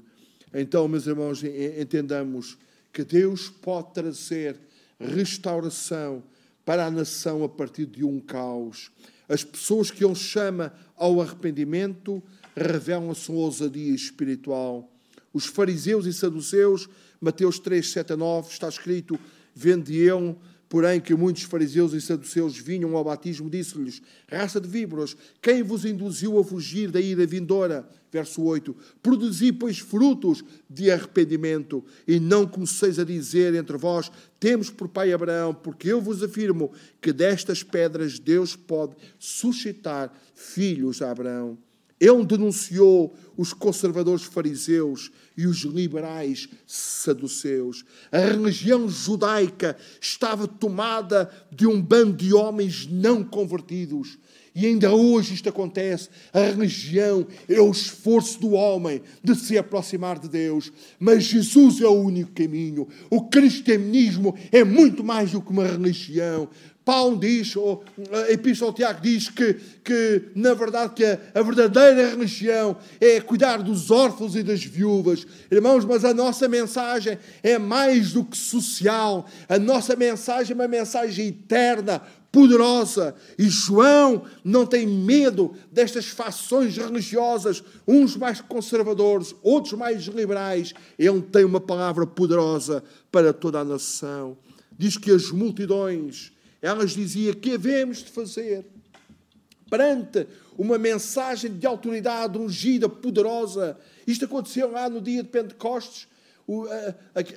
Então, 0.53 0.87
meus 0.87 1.05
irmãos, 1.05 1.43
entendamos 1.43 2.57
que 2.91 3.03
Deus 3.03 3.49
pode 3.49 3.93
trazer 3.93 4.59
restauração 4.99 6.23
para 6.65 6.85
a 6.85 6.91
nação 6.91 7.43
a 7.43 7.49
partir 7.49 7.85
de 7.85 8.03
um 8.03 8.19
caos. 8.19 8.91
As 9.27 9.43
pessoas 9.43 9.91
que 9.91 10.03
Ele 10.03 10.15
chama 10.15 10.73
ao 10.95 11.21
arrependimento 11.21 12.23
revelam-se 12.55 13.29
uma 13.29 13.41
ousadia 13.41 13.93
espiritual 13.93 14.89
os 15.33 15.45
fariseus 15.45 16.05
e 16.05 16.13
saduceus, 16.13 16.89
Mateus 17.19 17.59
3, 17.59 17.87
7 17.87 18.13
a 18.13 18.17
9, 18.17 18.51
está 18.51 18.67
escrito: 18.67 19.19
vendiam, 19.53 20.37
porém, 20.67 20.99
que 21.01 21.13
muitos 21.13 21.43
fariseus 21.43 21.93
e 21.93 22.01
saduceus 22.01 22.57
vinham 22.57 22.95
ao 22.95 23.03
batismo, 23.03 23.49
disse-lhes: 23.49 24.01
raça 24.27 24.59
de 24.59 24.67
víboras, 24.67 25.15
quem 25.41 25.63
vos 25.63 25.85
induziu 25.85 26.39
a 26.39 26.43
fugir 26.43 26.91
da 26.91 27.01
ira 27.01 27.25
vindoura? 27.25 27.87
Verso 28.11 28.41
8: 28.41 28.75
Produzi, 29.03 29.51
pois, 29.51 29.77
frutos 29.77 30.43
de 30.67 30.89
arrependimento, 30.89 31.83
e 32.07 32.19
não 32.19 32.47
comeceis 32.47 32.97
a 32.97 33.03
dizer 33.03 33.53
entre 33.53 33.77
vós: 33.77 34.11
Temos 34.39 34.69
por 34.71 34.87
pai 34.87 35.13
Abraão, 35.13 35.53
porque 35.53 35.89
eu 35.89 36.01
vos 36.01 36.23
afirmo 36.23 36.71
que 36.99 37.13
destas 37.13 37.61
pedras 37.61 38.17
Deus 38.17 38.55
pode 38.55 38.95
suscitar 39.19 40.11
filhos 40.33 41.01
a 41.01 41.11
Abraão. 41.11 41.57
Ele 41.99 42.23
denunciou 42.23 43.13
os 43.35 43.53
conservadores 43.53 44.23
fariseus 44.23 45.11
e 45.37 45.45
os 45.45 45.59
liberais 45.59 46.47
saduceus. 46.65 47.83
A 48.11 48.19
religião 48.19 48.87
judaica 48.87 49.77
estava 50.01 50.47
tomada 50.47 51.29
de 51.51 51.67
um 51.67 51.81
bando 51.81 52.17
de 52.17 52.33
homens 52.33 52.87
não 52.89 53.23
convertidos. 53.23 54.17
E 54.55 54.65
ainda 54.65 54.93
hoje 54.93 55.33
isto 55.33 55.47
acontece. 55.47 56.09
A 56.33 56.39
religião 56.39 57.25
é 57.47 57.61
o 57.61 57.71
esforço 57.71 58.39
do 58.39 58.51
homem 58.51 59.01
de 59.23 59.35
se 59.35 59.57
aproximar 59.57 60.19
de 60.19 60.27
Deus. 60.27 60.71
Mas 60.99 61.23
Jesus 61.23 61.79
é 61.79 61.87
o 61.87 61.93
único 61.93 62.31
caminho. 62.31 62.87
O 63.09 63.29
cristianismo 63.29 64.35
é 64.51 64.63
muito 64.63 65.03
mais 65.03 65.31
do 65.31 65.41
que 65.41 65.51
uma 65.51 65.65
religião. 65.65 66.49
Paulo 66.89 67.19
diz, 67.19 67.55
ou 67.55 67.83
a 68.11 68.31
Epístola 68.31 68.71
ao 68.71 68.75
Tiago 68.75 68.99
diz 68.99 69.29
que, 69.29 69.53
que 69.83 70.23
na 70.33 70.55
verdade, 70.55 70.95
que 70.95 71.05
a, 71.05 71.19
a, 71.35 71.43
verdadeira 71.43 72.09
religião 72.09 72.75
é 72.99 73.21
cuidar 73.21 73.57
dos 73.61 73.91
órfãos 73.91 74.35
e 74.35 74.41
das 74.41 74.63
viúvas. 74.63 75.23
Irmãos, 75.51 75.85
mas 75.85 76.03
a 76.03 76.15
nossa 76.15 76.47
mensagem 76.47 77.19
é 77.43 77.59
mais 77.59 78.13
do 78.13 78.25
que 78.25 78.35
social. 78.35 79.27
A 79.47 79.59
nossa 79.59 79.95
mensagem 79.95 80.53
é 80.53 80.55
uma 80.55 80.67
mensagem 80.67 81.27
eterna, 81.27 82.01
poderosa. 82.31 83.13
E 83.37 83.47
João 83.47 84.23
não 84.43 84.65
tem 84.65 84.87
medo 84.87 85.53
destas 85.71 86.07
fações 86.07 86.75
religiosas, 86.75 87.63
uns 87.87 88.17
mais 88.17 88.41
conservadores, 88.41 89.35
outros 89.43 89.73
mais 89.73 90.05
liberais. 90.05 90.73
Ele 90.97 91.21
tem 91.21 91.45
uma 91.45 91.61
palavra 91.61 92.07
poderosa 92.07 92.83
para 93.11 93.31
toda 93.31 93.59
a 93.59 93.63
nação. 93.63 94.35
Diz 94.75 94.97
que 94.97 95.11
as 95.11 95.29
multidões 95.29 96.31
elas 96.61 96.91
diziam 96.91 97.33
que 97.33 97.53
havemos 97.53 97.99
de 97.99 98.11
fazer 98.11 98.65
perante 99.69 100.27
uma 100.57 100.77
mensagem 100.77 101.57
de 101.57 101.65
autoridade 101.65 102.37
ungida, 102.37 102.89
poderosa. 102.89 103.77
Isto 104.05 104.25
aconteceu 104.25 104.71
lá 104.71 104.89
no 104.89 104.99
dia 104.99 105.23
de 105.23 105.29
Pentecostes. 105.29 106.07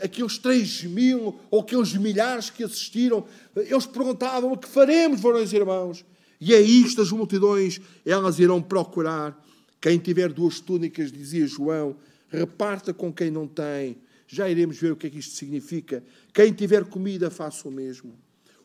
Aqueles 0.02 0.38
três 0.38 0.82
mil 0.84 1.38
ou 1.50 1.60
aqueles 1.60 1.94
milhares 1.94 2.48
que 2.48 2.64
assistiram, 2.64 3.26
eles 3.54 3.86
perguntavam: 3.86 4.52
o 4.52 4.56
que 4.56 4.66
faremos, 4.66 5.20
varões 5.20 5.52
e 5.52 5.56
irmãos? 5.56 6.04
E 6.40 6.54
é 6.54 6.60
isto, 6.60 7.02
as 7.02 7.12
multidões, 7.12 7.80
elas 8.04 8.38
irão 8.38 8.60
procurar. 8.60 9.38
Quem 9.80 9.98
tiver 9.98 10.32
duas 10.32 10.58
túnicas, 10.58 11.12
dizia 11.12 11.46
João, 11.46 11.94
reparta 12.28 12.94
com 12.94 13.12
quem 13.12 13.30
não 13.30 13.46
tem. 13.46 13.98
Já 14.26 14.48
iremos 14.48 14.78
ver 14.78 14.92
o 14.92 14.96
que 14.96 15.06
é 15.06 15.10
que 15.10 15.18
isto 15.18 15.36
significa. 15.36 16.02
Quem 16.32 16.52
tiver 16.52 16.84
comida, 16.86 17.30
faça 17.30 17.68
o 17.68 17.70
mesmo 17.70 18.14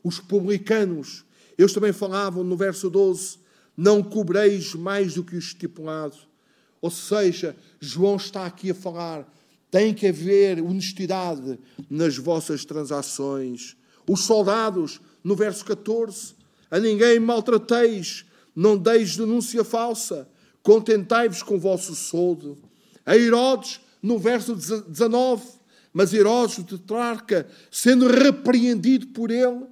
os 0.08 0.20
publicanos. 0.20 1.26
Eles 1.58 1.74
também 1.74 1.91
falavam 1.91 2.43
no 2.43 2.56
verso 2.56 2.89
12: 2.89 3.39
Não 3.76 4.02
cobreis 4.02 4.74
mais 4.74 5.15
do 5.15 5.24
que 5.24 5.36
o 5.36 5.39
estipulado. 5.39 6.15
Ou 6.82 6.89
seja, 6.89 7.56
João 7.80 8.15
está 8.15 8.46
aqui 8.46 8.72
a 8.72 8.76
falar: 8.76 9.28
tem 9.70 9.93
que 9.93 10.08
haver 10.08 10.62
honestidade 10.62 11.60
nas 11.89 12.17
vossas 12.17 12.63
transações. 12.63 13.76
Os 14.08 14.22
soldados, 14.22 15.02
no 15.24 15.36
verso 15.36 15.65
14: 15.65 16.36
A 16.72 16.80
ninguém 16.80 17.20
maltrateis, 17.20 18.26
não 18.56 18.78
deis 18.78 19.17
denúncia 19.17 19.63
falsa, 19.63 20.28
contentai-vos 20.63 21.43
com 21.43 21.56
o 21.56 21.60
vosso 21.60 21.93
soldo. 21.96 22.58
A 23.06 23.17
Herodes, 23.17 23.82
no 24.02 24.17
verso 24.17 24.56
19: 24.56 25.46
Mas 25.91 26.13
Herodes, 26.13 26.60
o 26.60 26.63
tetrarca, 26.63 27.48
sendo 27.70 28.08
repreendido 28.08 29.08
por 29.08 29.32
ele, 29.32 29.65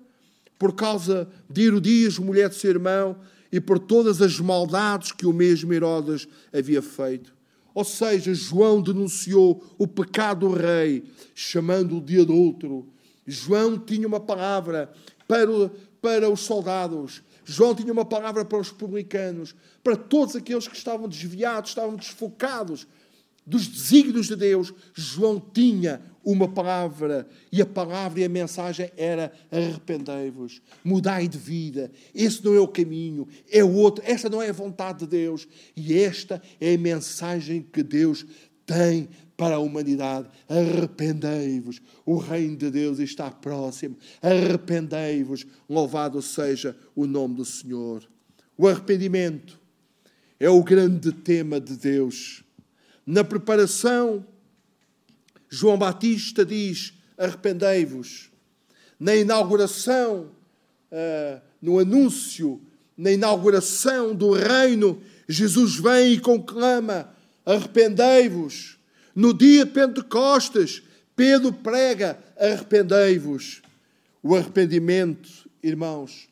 por 0.58 0.74
causa 0.74 1.30
de 1.50 1.64
Herodias, 1.64 2.18
mulher 2.18 2.50
de 2.50 2.56
seu 2.56 2.72
irmão, 2.72 3.18
e 3.52 3.60
por 3.60 3.80
todas 3.80 4.22
as 4.22 4.40
maldades 4.40 5.12
que 5.12 5.26
o 5.26 5.34
mesmo 5.34 5.74
Herodes 5.74 6.28
havia 6.54 6.82
feito. 6.82 7.34
Ou 7.74 7.84
seja, 7.84 8.34
João 8.34 8.82
denunciou 8.82 9.64
o 9.78 9.86
pecado 9.86 10.48
do 10.48 10.54
rei, 10.54 11.04
chamando-o 11.34 12.02
de 12.02 12.22
adulto. 12.22 12.88
João 13.28 13.78
tinha 13.78 14.08
uma 14.08 14.20
palavra 14.20 14.92
para, 15.28 15.72
para 16.02 16.30
os 16.30 16.40
soldados. 16.42 17.22
João 17.44 17.76
tinha 17.76 17.92
uma 17.92 18.06
palavra 18.06 18.46
para 18.46 18.60
os 18.60 18.72
publicanos, 18.72 19.54
para 19.84 19.96
todos 19.96 20.36
aqueles 20.36 20.68
que 20.68 20.76
estavam 20.76 21.08
desviados, 21.08 21.72
estavam 21.72 21.96
desfocados 21.96 22.88
dos 23.46 23.68
desígnios 23.68 24.28
de 24.28 24.36
Deus. 24.36 24.74
João 24.94 25.40
tinha 25.40 26.02
uma 26.26 26.48
palavra, 26.48 27.28
e 27.52 27.62
a 27.62 27.66
palavra 27.66 28.20
e 28.20 28.24
a 28.24 28.30
mensagem 28.30 28.90
era 28.98 29.32
arrependei-vos, 29.52 30.60
mudai 30.84 31.28
de 31.28 31.38
vida. 31.38 31.92
Esse 32.14 32.44
não 32.44 32.56
é 32.56 32.60
o 32.60 32.68
caminho, 32.68 33.28
é 33.52 33.64
o 33.64 33.72
outro. 33.74 34.04
Essa 34.08 34.28
não 34.28 34.42
é 34.42 34.50
a 34.50 34.54
vontade 34.54 35.00
de 35.00 35.08
Deus. 35.08 35.48
E 35.76 35.94
esta 36.00 36.42
é 36.60 36.74
a 36.74 36.78
mensagem 36.78 37.62
que 37.62 37.84
Deus 37.84 38.26
tem 38.66 39.08
para 39.38 39.56
a 39.56 39.60
humanidade. 39.60 40.28
Arrependei-vos, 40.50 41.80
o 42.04 42.18
reino 42.18 42.58
de 42.58 42.72
Deus 42.72 42.98
está 42.98 43.30
próximo. 43.30 43.96
Arrependei-vos, 44.20 45.46
louvado 45.70 46.22
seja 46.24 46.76
o 46.96 47.06
nome 47.06 47.36
do 47.36 47.46
Senhor. 47.46 48.04
O 48.58 48.68
arrependimento 48.68 49.60
é 50.40 50.50
o 50.50 50.64
grande 50.64 51.12
tema 51.12 51.60
de 51.60 51.76
Deus. 51.76 52.44
Na 53.06 53.24
preparação 53.24 54.26
João 55.50 55.78
Batista 55.78 56.46
diz: 56.46 56.94
arrependei-vos. 57.18 58.30
Na 59.00 59.16
inauguração, 59.16 60.32
uh, 60.92 61.42
no 61.62 61.80
anúncio, 61.80 62.62
na 62.98 63.12
inauguração 63.12 64.16
do 64.16 64.32
reino, 64.32 65.02
Jesus 65.28 65.76
vem 65.76 66.14
e 66.14 66.20
conclama: 66.20 67.14
arrependei-vos. 67.46 68.78
No 69.16 69.34
dia 69.34 69.66
de 69.66 69.72
Pentecostes, 69.72 70.84
Pedro 71.16 71.52
prega: 71.52 72.20
arrependei-vos. 72.38 73.62
O 74.22 74.36
arrependimento, 74.36 75.30
irmãos, 75.62 76.28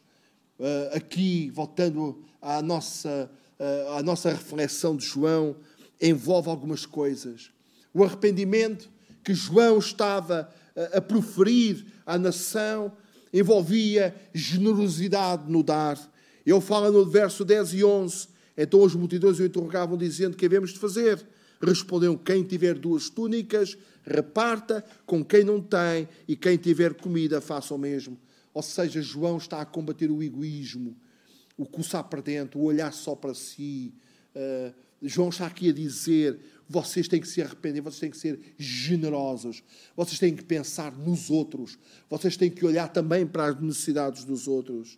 eh, 0.59 0.91
aqui, 0.95 1.51
voltando 1.53 2.23
à 2.41 2.61
nossa, 2.61 3.29
eh, 3.59 3.87
à 3.97 4.01
nossa 4.01 4.31
reflexão 4.31 4.95
de 4.95 5.05
João, 5.05 5.55
envolve 6.01 6.49
algumas 6.49 6.85
coisas. 6.85 7.51
O 7.93 8.03
arrependimento 8.03 8.89
que 9.23 9.33
João 9.33 9.77
estava 9.77 10.49
a 10.93 11.01
proferir 11.01 11.85
à 12.05 12.17
nação 12.17 12.91
envolvia 13.33 14.15
generosidade 14.33 15.51
no 15.51 15.63
dar. 15.63 15.99
Ele 16.45 16.61
fala 16.61 16.91
no 16.91 17.03
verso 17.05 17.43
10 17.43 17.73
e 17.73 17.83
11. 17.83 18.27
Então 18.55 18.85
as 18.85 18.93
multidões 18.93 19.39
o 19.39 19.45
interrogavam, 19.45 19.97
dizendo: 19.97 20.37
Que 20.37 20.45
havemos 20.45 20.71
de 20.71 20.79
fazer? 20.79 21.25
Respondeu: 21.59 22.17
Quem 22.17 22.43
tiver 22.43 22.75
duas 22.75 23.09
túnicas, 23.09 23.75
reparta 24.03 24.85
com 25.05 25.25
quem 25.25 25.43
não 25.43 25.59
tem, 25.59 26.07
e 26.27 26.35
quem 26.35 26.57
tiver 26.57 26.93
comida, 26.93 27.41
faça 27.41 27.73
o 27.73 27.77
mesmo. 27.77 28.17
Ou 28.53 28.61
seja, 28.61 29.01
João 29.01 29.37
está 29.37 29.59
a 29.61 29.65
combater 29.65 30.11
o 30.11 30.21
egoísmo, 30.21 30.95
o 31.57 31.65
coçar 31.65 32.03
para 32.03 32.21
dentro, 32.21 32.59
o 32.59 32.65
olhar 32.65 32.93
só 32.93 33.15
para 33.15 33.33
si. 33.33 33.95
Uh, 34.35 34.73
João 35.01 35.29
está 35.29 35.47
aqui 35.47 35.69
a 35.69 35.73
dizer: 35.73 36.39
vocês 36.69 37.07
têm 37.07 37.19
que 37.19 37.27
se 37.27 37.41
arrepender, 37.41 37.81
vocês 37.81 37.99
têm 37.99 38.11
que 38.11 38.17
ser 38.17 38.39
generosos, 38.57 39.63
vocês 39.95 40.19
têm 40.19 40.35
que 40.35 40.43
pensar 40.43 40.91
nos 40.91 41.29
outros, 41.29 41.77
vocês 42.09 42.37
têm 42.37 42.49
que 42.49 42.65
olhar 42.65 42.87
também 42.87 43.25
para 43.25 43.47
as 43.47 43.59
necessidades 43.61 44.23
dos 44.23 44.47
outros. 44.47 44.97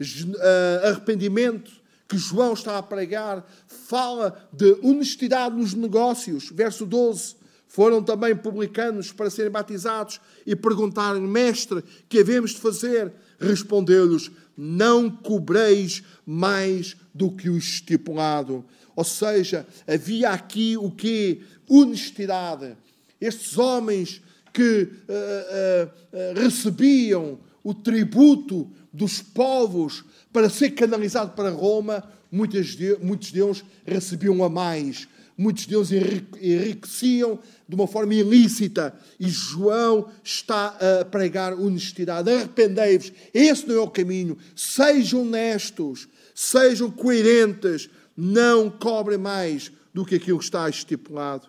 Uh, 0.00 0.86
arrependimento 0.86 1.72
que 2.08 2.16
João 2.16 2.52
está 2.52 2.78
a 2.78 2.82
pregar 2.82 3.44
fala 3.66 4.48
de 4.52 4.78
honestidade 4.82 5.56
nos 5.56 5.74
negócios. 5.74 6.50
Verso 6.50 6.86
12. 6.86 7.36
Foram 7.68 8.02
também 8.02 8.34
publicanos 8.34 9.12
para 9.12 9.28
serem 9.28 9.50
batizados 9.50 10.20
e 10.46 10.54
perguntaram, 10.54 11.20
Mestre, 11.20 11.82
que 12.08 12.20
havemos 12.20 12.52
de 12.52 12.60
fazer? 12.60 13.12
Respondeu-lhes: 13.40 14.30
Não 14.56 15.10
cobreis 15.10 16.02
mais 16.24 16.96
do 17.14 17.30
que 17.30 17.48
o 17.48 17.58
estipulado. 17.58 18.64
Ou 18.94 19.04
seja, 19.04 19.66
havia 19.86 20.30
aqui 20.30 20.76
o 20.76 20.90
que? 20.90 21.42
Honestidade. 21.68 22.76
Estes 23.20 23.58
homens 23.58 24.22
que 24.52 24.82
uh, 24.82 24.88
uh, 24.88 25.86
uh, 25.86 26.40
recebiam 26.40 27.38
o 27.62 27.74
tributo 27.74 28.70
dos 28.92 29.20
povos 29.20 30.04
para 30.32 30.48
ser 30.48 30.70
canalizado 30.70 31.32
para 31.32 31.50
Roma, 31.50 32.02
muitos, 32.30 32.68
de, 32.76 32.96
muitos 33.02 33.32
deles 33.32 33.64
recebiam 33.84 34.42
a 34.42 34.48
mais, 34.48 35.08
muitos 35.36 35.66
deles 35.66 35.90
enriqueciam 35.92 37.38
de 37.68 37.74
uma 37.74 37.86
forma 37.86 38.14
ilícita. 38.14 38.94
E 39.20 39.28
João 39.28 40.10
está 40.24 40.76
a 41.00 41.04
pregar 41.04 41.52
honestidade. 41.54 42.30
Arrependei-vos, 42.30 43.12
esse 43.34 43.66
não 43.66 43.76
é 43.76 43.80
o 43.80 43.90
caminho. 43.90 44.38
Sejam 44.54 45.22
honestos, 45.22 46.08
sejam 46.34 46.90
coerentes, 46.90 47.90
não 48.16 48.70
cobrem 48.70 49.18
mais 49.18 49.70
do 49.92 50.04
que 50.04 50.14
aquilo 50.14 50.38
que 50.38 50.44
está 50.44 50.68
estipulado. 50.68 51.48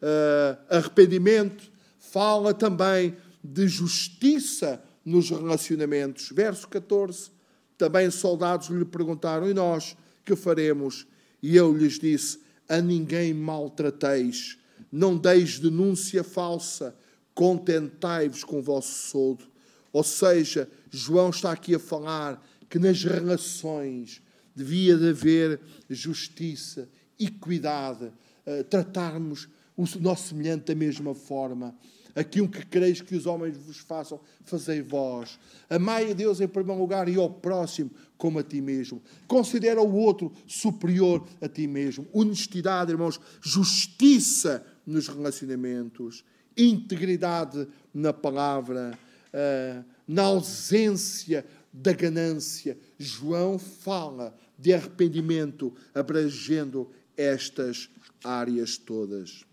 Uh, 0.00 0.56
arrependimento 0.70 1.70
fala 1.98 2.54
também 2.54 3.16
de 3.42 3.66
justiça 3.68 4.82
nos 5.04 5.30
relacionamentos. 5.30 6.30
Verso 6.32 6.68
14 6.68 7.30
também 7.78 8.10
soldados 8.10 8.68
lhe 8.68 8.84
perguntaram: 8.84 9.48
E 9.48 9.54
nós 9.54 9.96
que 10.24 10.34
faremos? 10.34 11.06
E 11.42 11.56
ele 11.56 11.78
lhes 11.78 11.98
disse: 11.98 12.40
A 12.68 12.80
ninguém 12.80 13.32
maltrateis, 13.32 14.58
não 14.92 15.16
deis 15.16 15.58
denúncia 15.58 16.22
falsa, 16.22 16.94
contentai-vos 17.34 18.44
com 18.44 18.58
o 18.58 18.62
vosso 18.62 19.08
soldo. 19.08 19.44
Ou 19.92 20.02
seja, 20.02 20.68
João 20.90 21.30
está 21.30 21.52
aqui 21.52 21.74
a 21.74 21.78
falar 21.78 22.44
que 22.68 22.78
nas 22.78 23.02
relações 23.02 24.20
devia 24.54 24.96
de 24.96 25.10
haver 25.10 25.60
justiça, 25.88 26.88
equidade, 27.18 28.04
uh, 28.04 28.64
tratarmos 28.68 29.48
o 29.76 29.84
nosso 30.00 30.28
semelhante 30.28 30.66
da 30.66 30.74
mesma 30.74 31.14
forma 31.14 31.74
aquilo 32.18 32.48
que 32.48 32.66
quereis 32.66 33.00
que 33.00 33.14
os 33.14 33.26
homens 33.26 33.56
vos 33.56 33.78
façam, 33.78 34.20
fazei 34.44 34.82
vós. 34.82 35.38
Amai 35.70 36.10
a 36.10 36.14
Deus 36.14 36.40
em 36.40 36.48
primeiro 36.48 36.80
lugar 36.80 37.08
e 37.08 37.14
ao 37.14 37.30
próximo 37.30 37.90
como 38.16 38.40
a 38.40 38.42
ti 38.42 38.60
mesmo. 38.60 39.00
Considera 39.28 39.80
o 39.80 39.94
outro 39.94 40.32
superior 40.44 41.24
a 41.40 41.48
ti 41.48 41.68
mesmo. 41.68 42.08
Honestidade, 42.12 42.90
irmãos, 42.90 43.20
justiça 43.40 44.66
nos 44.84 45.06
relacionamentos, 45.06 46.24
integridade 46.56 47.68
na 47.94 48.12
palavra, 48.12 48.98
eh, 49.32 49.84
na 50.06 50.22
ausência 50.22 51.46
da 51.72 51.92
ganância. 51.92 52.76
João 52.98 53.60
fala 53.60 54.36
de 54.58 54.74
arrependimento, 54.74 55.72
abrangendo 55.94 56.90
estas 57.16 57.88
áreas 58.24 58.76
todas. 58.76 59.47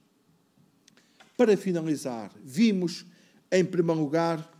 Para 1.38 1.58
finalizar, 1.58 2.32
vimos, 2.44 3.06
em 3.52 3.64
primeiro 3.64 4.02
lugar, 4.02 4.52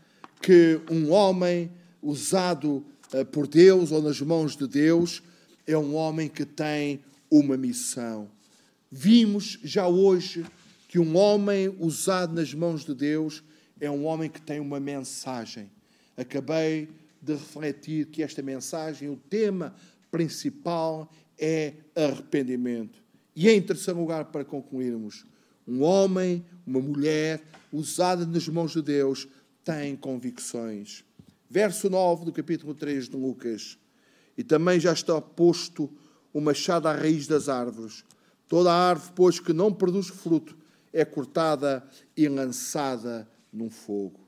que 0.42 0.82
um 0.92 1.12
homem 1.12 1.72
usado 2.02 2.86
eh, 3.14 3.24
por 3.24 3.48
Deus 3.48 3.92
ou 3.92 4.02
nas 4.02 4.20
mãos 4.22 4.58
de 4.58 4.68
Deus 4.68 5.24
é 5.66 5.78
um 5.78 5.96
homem 5.96 6.28
que 6.28 6.46
tem 6.46 7.00
uma 7.32 7.56
missão. 7.56 8.30
Vimos 8.92 9.58
já 9.64 9.88
hoje 9.88 10.46
que 10.88 11.00
um 11.00 11.16
homem 11.18 11.74
usado 11.80 12.34
nas 12.34 12.54
mãos 12.54 12.86
de 12.86 12.94
Deus 12.94 13.44
é 13.80 13.90
um 13.90 14.06
homem 14.06 14.30
que 14.30 14.42
tem 14.42 14.60
uma 14.60 14.80
mensagem. 14.80 15.72
Acabei 16.16 16.90
de 17.22 17.34
refletir 17.34 18.08
que 18.08 18.22
esta 18.22 18.42
mensagem, 18.42 19.10
o 19.10 19.18
tema 19.18 19.76
principal 20.12 21.12
é 21.38 21.74
arrependimento. 21.96 23.04
E 23.36 23.50
em 23.50 23.62
terceiro 23.62 24.00
lugar, 24.00 24.26
para 24.26 24.46
concluirmos, 24.46 25.26
um 25.68 25.82
homem, 25.84 26.46
uma 26.66 26.80
mulher, 26.80 27.44
usada 27.72 28.26
nas 28.26 28.48
mãos 28.48 28.72
de 28.72 28.82
Deus, 28.82 29.28
tem 29.64 29.96
convicções. 29.96 31.04
Verso 31.50 31.90
9 31.90 32.26
do 32.26 32.32
capítulo 32.32 32.74
3 32.74 33.10
de 33.10 33.16
Lucas. 33.16 33.78
E 34.38 34.44
também 34.44 34.80
já 34.80 34.94
está 34.94 35.20
posto 35.20 35.92
o 36.34 36.40
machado 36.40 36.88
à 36.88 36.94
raiz 36.94 37.28
das 37.28 37.50
árvores. 37.50 38.04
Toda 38.48 38.72
a 38.72 38.90
árvore, 38.90 39.14
pois, 39.16 39.40
que 39.40 39.54
não 39.54 39.74
produz 39.74 40.08
fruto, 40.08 40.56
é 40.94 41.04
cortada 41.04 41.84
e 42.16 42.28
lançada 42.28 43.28
num 43.52 43.70
fogo. 43.70 44.20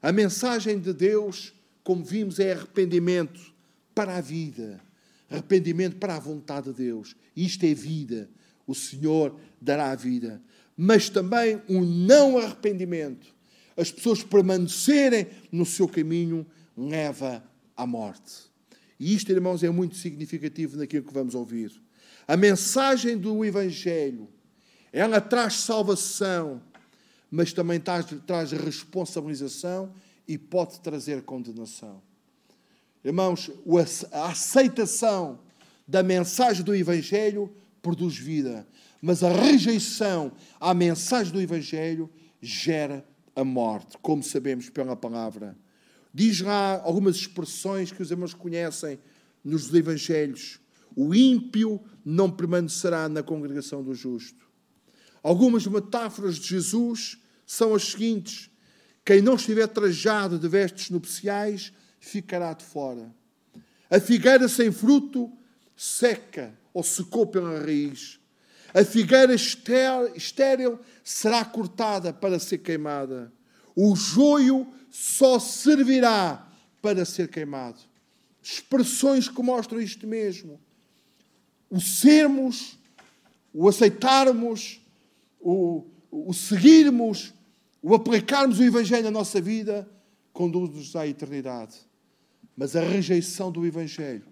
A 0.00 0.12
mensagem 0.12 0.78
de 0.78 0.92
Deus, 0.92 1.52
como 1.82 2.04
vimos, 2.04 2.38
é 2.38 2.52
arrependimento 2.52 3.52
para 3.94 4.16
a 4.16 4.20
vida, 4.20 4.80
arrependimento 5.28 5.96
para 5.96 6.16
a 6.16 6.20
vontade 6.20 6.72
de 6.72 6.84
Deus. 6.84 7.16
Isto 7.36 7.66
é 7.66 7.74
vida. 7.74 8.30
O 8.66 8.74
Senhor 8.74 9.38
dará 9.60 9.90
a 9.90 9.96
vida 9.96 10.40
mas 10.80 11.08
também 11.10 11.60
um 11.68 11.84
não 11.84 12.38
arrependimento. 12.38 13.34
As 13.76 13.90
pessoas 13.90 14.22
permanecerem 14.22 15.26
no 15.50 15.66
seu 15.66 15.88
caminho 15.88 16.46
leva 16.76 17.42
à 17.76 17.84
morte. 17.84 18.44
E 18.98 19.12
isto, 19.12 19.32
irmãos, 19.32 19.64
é 19.64 19.70
muito 19.70 19.96
significativo 19.96 20.76
naquilo 20.76 21.04
que 21.04 21.12
vamos 21.12 21.34
ouvir. 21.34 21.72
A 22.28 22.36
mensagem 22.36 23.18
do 23.18 23.44
Evangelho, 23.44 24.28
ela 24.92 25.20
traz 25.20 25.54
salvação, 25.54 26.62
mas 27.28 27.52
também 27.52 27.80
traz, 27.80 28.06
traz 28.24 28.52
responsabilização 28.52 29.92
e 30.28 30.38
pode 30.38 30.78
trazer 30.78 31.22
condenação. 31.22 32.00
Irmãos, 33.04 33.50
a 34.12 34.28
aceitação 34.28 35.40
da 35.86 36.04
mensagem 36.04 36.62
do 36.62 36.74
Evangelho 36.74 37.52
produz 37.82 38.16
vida 38.16 38.66
mas 39.00 39.22
a 39.22 39.32
rejeição 39.32 40.32
à 40.60 40.74
mensagem 40.74 41.32
do 41.32 41.40
Evangelho 41.40 42.10
gera 42.40 43.04
a 43.34 43.44
morte, 43.44 43.96
como 44.02 44.22
sabemos 44.22 44.68
pela 44.68 44.96
palavra. 44.96 45.56
Diz 46.12 46.40
lá 46.40 46.80
algumas 46.82 47.16
expressões 47.16 47.92
que 47.92 48.02
os 48.02 48.10
irmãos 48.10 48.34
conhecem 48.34 48.98
nos 49.44 49.72
Evangelhos. 49.72 50.60
O 50.96 51.14
ímpio 51.14 51.80
não 52.04 52.30
permanecerá 52.30 53.08
na 53.08 53.22
congregação 53.22 53.82
do 53.82 53.94
justo. 53.94 54.48
Algumas 55.22 55.66
metáforas 55.66 56.36
de 56.36 56.48
Jesus 56.48 57.18
são 57.46 57.74
as 57.74 57.84
seguintes: 57.84 58.50
quem 59.04 59.22
não 59.22 59.34
estiver 59.34 59.66
trajado 59.68 60.38
de 60.38 60.48
vestes 60.48 60.90
nupciais 60.90 61.72
ficará 62.00 62.52
de 62.52 62.64
fora. 62.64 63.14
A 63.90 64.00
figueira 64.00 64.48
sem 64.48 64.70
fruto 64.70 65.32
seca 65.76 66.52
ou 66.74 66.82
secou 66.82 67.26
pela 67.26 67.60
raiz. 67.60 68.18
A 68.74 68.84
figueira 68.84 69.34
estéril 69.34 70.78
será 71.02 71.44
cortada 71.44 72.12
para 72.12 72.38
ser 72.38 72.58
queimada. 72.58 73.32
O 73.74 73.94
joio 73.96 74.66
só 74.90 75.38
servirá 75.38 76.46
para 76.82 77.04
ser 77.04 77.28
queimado. 77.28 77.78
Expressões 78.42 79.28
que 79.28 79.42
mostram 79.42 79.80
isto 79.80 80.06
mesmo. 80.06 80.60
O 81.70 81.80
sermos, 81.80 82.78
o 83.52 83.68
aceitarmos, 83.68 84.80
o, 85.40 85.86
o 86.10 86.32
seguirmos 86.32 87.32
o 87.82 87.94
aplicarmos 87.94 88.58
o 88.58 88.64
Evangelho 88.64 89.04
na 89.04 89.10
nossa 89.10 89.40
vida, 89.40 89.88
conduz-nos 90.32 90.94
à 90.96 91.06
eternidade. 91.06 91.76
Mas 92.56 92.74
a 92.74 92.80
rejeição 92.80 93.52
do 93.52 93.64
Evangelho 93.64 94.26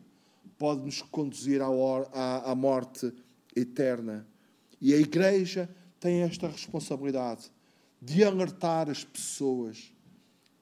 pode 0.59 0.83
nos 0.83 1.01
conduzir 1.03 1.63
à, 1.63 2.51
à 2.51 2.55
morte 2.55 3.13
eterna. 3.57 4.27
E 4.81 4.93
a 4.93 4.99
Igreja 4.99 5.69
tem 5.99 6.21
esta 6.21 6.47
responsabilidade 6.47 7.51
de 8.01 8.23
alertar 8.23 8.91
as 8.91 9.03
pessoas 9.03 9.93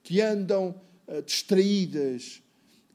que 0.02 0.20
andam 0.20 0.80
uh, 1.08 1.20
distraídas, 1.22 2.42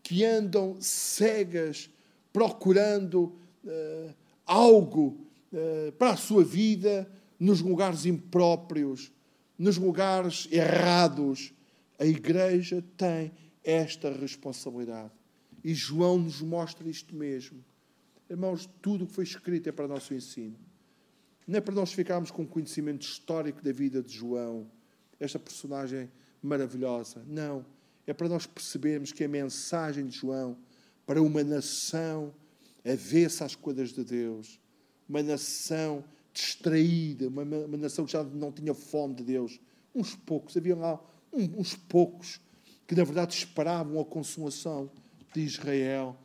que 0.01 0.23
andam 0.23 0.77
cegas, 0.79 1.89
procurando 2.31 3.35
uh, 3.63 4.13
algo 4.45 5.27
uh, 5.51 5.91
para 5.93 6.11
a 6.11 6.17
sua 6.17 6.43
vida 6.43 7.11
nos 7.39 7.61
lugares 7.61 8.05
impróprios, 8.05 9.11
nos 9.57 9.77
lugares 9.77 10.47
errados. 10.51 11.53
A 11.99 12.05
Igreja 12.05 12.83
tem 12.95 13.31
esta 13.63 14.09
responsabilidade. 14.11 15.11
E 15.63 15.73
João 15.73 16.17
nos 16.17 16.41
mostra 16.41 16.87
isto 16.87 17.13
mesmo. 17.15 17.63
Irmãos, 18.29 18.69
tudo 18.81 19.05
o 19.05 19.07
que 19.07 19.13
foi 19.13 19.23
escrito 19.23 19.67
é 19.67 19.71
para 19.71 19.85
o 19.85 19.87
nosso 19.87 20.13
ensino. 20.13 20.55
Não 21.47 21.57
é 21.57 21.61
para 21.61 21.73
nós 21.73 21.91
ficarmos 21.91 22.29
com 22.29 22.45
conhecimento 22.45 23.01
histórico 23.01 23.63
da 23.63 23.71
vida 23.71 24.03
de 24.03 24.13
João, 24.13 24.69
esta 25.19 25.39
personagem 25.39 26.11
maravilhosa. 26.41 27.23
Não. 27.27 27.65
É 28.05 28.13
para 28.13 28.29
nós 28.29 28.45
percebermos 28.45 29.11
que 29.11 29.23
a 29.23 29.27
mensagem 29.27 30.05
de 30.05 30.17
João 30.17 30.57
para 31.05 31.21
uma 31.21 31.43
nação 31.43 32.33
avessa 32.85 33.45
às 33.45 33.55
coisas 33.55 33.89
de 33.89 34.03
Deus, 34.03 34.59
uma 35.07 35.23
nação 35.23 36.03
distraída, 36.31 37.27
uma, 37.27 37.41
uma 37.41 37.77
nação 37.77 38.05
que 38.05 38.11
já 38.11 38.23
não 38.23 38.51
tinha 38.51 38.73
fome 38.75 39.15
de 39.15 39.23
Deus. 39.23 39.59
Uns 39.93 40.15
poucos, 40.15 40.55
havia 40.55 40.75
lá 40.75 41.01
uns 41.33 41.75
poucos 41.75 42.39
que 42.87 42.95
na 42.95 43.03
verdade 43.03 43.33
esperavam 43.33 43.99
a 43.99 44.05
consumação 44.05 44.91
de 45.33 45.41
Israel, 45.41 46.15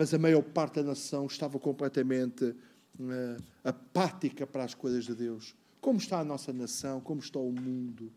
mas 0.00 0.14
a 0.14 0.18
maior 0.18 0.40
parte 0.40 0.76
da 0.76 0.82
nação 0.82 1.26
estava 1.26 1.58
completamente 1.58 2.42
uh, 2.46 3.42
apática 3.62 4.46
para 4.46 4.64
as 4.64 4.72
coisas 4.72 5.04
de 5.04 5.14
Deus. 5.14 5.54
Como 5.78 5.98
está 5.98 6.20
a 6.20 6.24
nossa 6.24 6.54
nação? 6.54 7.02
Como 7.02 7.20
está 7.20 7.38
o 7.38 7.52
mundo? 7.52 8.10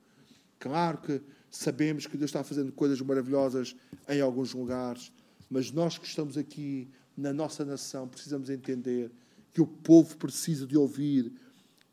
Claro 0.59 0.99
que 0.99 1.21
sabemos 1.51 2.07
que 2.07 2.15
Deus 2.15 2.29
está 2.29 2.41
fazendo 2.41 2.71
coisas 2.71 3.01
maravilhosas 3.01 3.75
em 4.07 4.21
alguns 4.21 4.53
lugares, 4.53 5.11
mas 5.49 5.73
nós 5.73 5.97
que 5.97 6.07
estamos 6.07 6.37
aqui 6.37 6.87
na 7.17 7.33
nossa 7.33 7.65
nação 7.65 8.07
precisamos 8.07 8.49
entender 8.49 9.11
que 9.51 9.59
o 9.59 9.67
povo 9.67 10.15
precisa 10.15 10.65
de 10.65 10.77
ouvir 10.77 11.33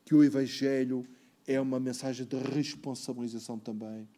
que 0.05 0.15
o 0.15 0.23
Evangelho 0.23 1.05
é 1.49 1.61
uma 1.61 1.81
mensagem 1.81 2.25
de 2.25 2.37
responsabilização 2.37 3.59
também. 3.59 4.09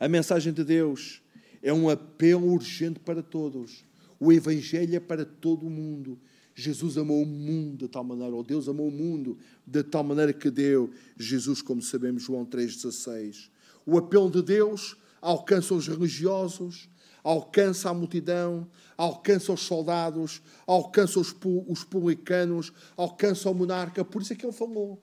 A 0.00 0.08
mensagem 0.08 0.50
de 0.50 0.64
Deus 0.64 1.22
é 1.62 1.74
um 1.74 1.90
apelo 1.90 2.50
urgente 2.50 2.98
para 2.98 3.22
todos. 3.22 3.84
O 4.18 4.32
Evangelho 4.32 4.94
é 4.94 5.00
para 5.00 5.24
todo 5.24 5.66
o 5.66 5.70
mundo. 5.70 6.18
Jesus 6.54 6.96
amou 6.96 7.22
o 7.22 7.26
mundo 7.26 7.84
de 7.84 7.88
tal 7.88 8.02
maneira, 8.02 8.34
ou 8.34 8.42
Deus 8.42 8.66
amou 8.66 8.88
o 8.88 8.90
mundo 8.90 9.36
de 9.66 9.82
tal 9.82 10.02
maneira 10.02 10.32
que 10.32 10.50
deu 10.50 10.90
Jesus, 11.16 11.60
como 11.60 11.82
sabemos, 11.82 12.22
João 12.22 12.46
3,16. 12.46 13.50
O 13.84 13.98
apelo 13.98 14.30
de 14.30 14.42
Deus 14.42 14.96
alcança 15.20 15.74
os 15.74 15.86
religiosos, 15.86 16.88
alcança 17.22 17.90
a 17.90 17.94
multidão, 17.94 18.66
alcança 18.96 19.52
os 19.52 19.60
soldados, 19.60 20.40
alcança 20.66 21.20
os, 21.20 21.34
os 21.68 21.84
publicanos, 21.84 22.72
alcança 22.96 23.50
o 23.50 23.54
monarca. 23.54 24.02
Por 24.02 24.22
isso 24.22 24.32
é 24.32 24.36
que 24.36 24.46
ele 24.46 24.52
falou. 24.52 25.02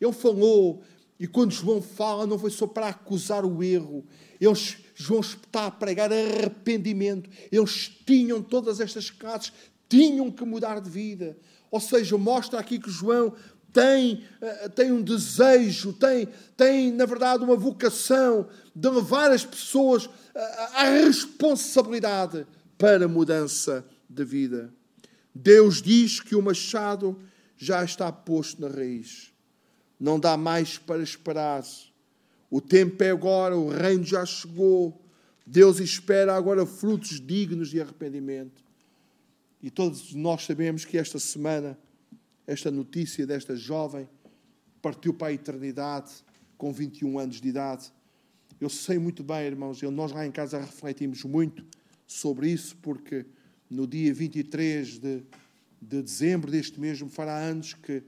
Ele 0.00 0.12
falou 0.12 0.82
e 1.18 1.26
quando 1.26 1.52
João 1.52 1.80
fala, 1.80 2.26
não 2.26 2.38
foi 2.38 2.50
só 2.50 2.66
para 2.66 2.88
acusar 2.88 3.44
o 3.44 3.62
erro. 3.62 4.04
Eles, 4.40 4.78
João 4.94 5.20
está 5.20 5.66
a 5.66 5.70
pregar 5.70 6.12
arrependimento. 6.12 7.28
Eles 7.50 7.90
tinham 8.06 8.42
todas 8.42 8.80
estas 8.80 9.10
classes, 9.10 9.52
tinham 9.88 10.30
que 10.30 10.44
mudar 10.44 10.80
de 10.80 10.88
vida. 10.88 11.36
Ou 11.70 11.80
seja, 11.80 12.16
mostra 12.16 12.60
aqui 12.60 12.78
que 12.78 12.90
João 12.90 13.34
tem, 13.72 14.24
eh, 14.40 14.68
tem 14.68 14.92
um 14.92 15.02
desejo, 15.02 15.92
tem, 15.92 16.28
tem, 16.56 16.92
na 16.92 17.06
verdade, 17.06 17.42
uma 17.42 17.56
vocação 17.56 18.48
de 18.74 18.88
levar 18.88 19.32
as 19.32 19.44
pessoas 19.44 20.08
eh, 20.34 20.68
à 20.74 20.84
responsabilidade 20.84 22.46
para 22.78 23.08
mudança 23.08 23.84
de 24.08 24.24
vida. 24.24 24.72
Deus 25.34 25.82
diz 25.82 26.20
que 26.20 26.36
o 26.36 26.42
machado 26.42 27.20
já 27.56 27.84
está 27.84 28.12
posto 28.12 28.60
na 28.60 28.68
raiz 28.68 29.34
não 29.98 30.18
dá 30.18 30.36
mais 30.36 30.76
para 30.78 31.02
esperar. 31.02 31.64
O 32.54 32.60
tempo 32.60 33.02
é 33.02 33.10
agora, 33.10 33.58
o 33.58 33.68
reino 33.68 34.04
já 34.04 34.24
chegou. 34.24 35.02
Deus 35.44 35.80
espera 35.80 36.36
agora 36.36 36.64
frutos 36.64 37.20
dignos 37.20 37.68
de 37.68 37.80
arrependimento. 37.80 38.62
E 39.60 39.70
todos 39.70 40.14
nós 40.14 40.44
sabemos 40.44 40.84
que 40.84 40.96
esta 40.96 41.18
semana, 41.18 41.76
esta 42.46 42.70
notícia 42.70 43.26
desta 43.26 43.56
jovem 43.56 44.08
partiu 44.80 45.12
para 45.12 45.26
a 45.26 45.32
eternidade 45.32 46.12
com 46.56 46.72
21 46.72 47.18
anos 47.18 47.40
de 47.40 47.48
idade. 47.48 47.92
Eu 48.60 48.68
sei 48.68 49.00
muito 49.00 49.24
bem, 49.24 49.46
irmãos, 49.46 49.82
nós 49.82 50.12
lá 50.12 50.24
em 50.24 50.30
casa 50.30 50.60
refletimos 50.60 51.24
muito 51.24 51.66
sobre 52.06 52.48
isso, 52.48 52.76
porque 52.76 53.26
no 53.68 53.84
dia 53.84 54.14
23 54.14 55.00
de, 55.00 55.24
de 55.82 56.02
dezembro 56.02 56.52
deste 56.52 56.78
mesmo 56.78 57.08
fará 57.08 57.36
anos 57.36 57.74
que 57.74 58.00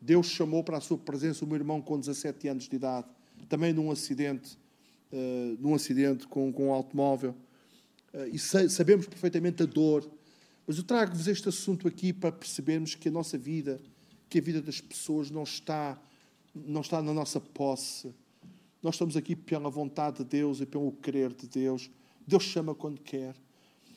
Deus 0.00 0.28
chamou 0.28 0.64
para 0.64 0.78
a 0.78 0.80
sua 0.80 0.96
presença 0.96 1.44
o 1.44 1.46
meu 1.46 1.58
irmão 1.58 1.82
com 1.82 2.00
17 2.00 2.48
anos 2.48 2.70
de 2.70 2.76
idade, 2.76 3.06
também 3.52 3.70
num 3.70 3.90
acidente, 3.90 4.56
uh, 5.12 5.58
num 5.60 5.74
acidente 5.74 6.26
com, 6.26 6.50
com 6.50 6.68
um 6.68 6.72
automóvel. 6.72 7.36
Uh, 8.14 8.28
e 8.32 8.38
sa 8.38 8.66
sabemos 8.66 9.04
perfeitamente 9.04 9.62
a 9.62 9.66
dor. 9.66 10.10
Mas 10.66 10.78
eu 10.78 10.84
trago-vos 10.84 11.28
este 11.28 11.50
assunto 11.50 11.86
aqui 11.86 12.14
para 12.14 12.32
percebermos 12.32 12.94
que 12.94 13.10
a 13.10 13.12
nossa 13.12 13.36
vida, 13.36 13.78
que 14.30 14.38
a 14.38 14.40
vida 14.40 14.62
das 14.62 14.80
pessoas 14.80 15.30
não 15.30 15.42
está, 15.42 16.00
não 16.54 16.80
está 16.80 17.02
na 17.02 17.12
nossa 17.12 17.38
posse. 17.38 18.14
Nós 18.82 18.94
estamos 18.94 19.18
aqui 19.18 19.36
pela 19.36 19.68
vontade 19.68 20.18
de 20.18 20.24
Deus 20.24 20.62
e 20.62 20.64
pelo 20.64 20.90
querer 20.90 21.34
de 21.34 21.46
Deus. 21.46 21.90
Deus 22.26 22.44
chama 22.44 22.74
quando 22.74 23.02
quer. 23.02 23.36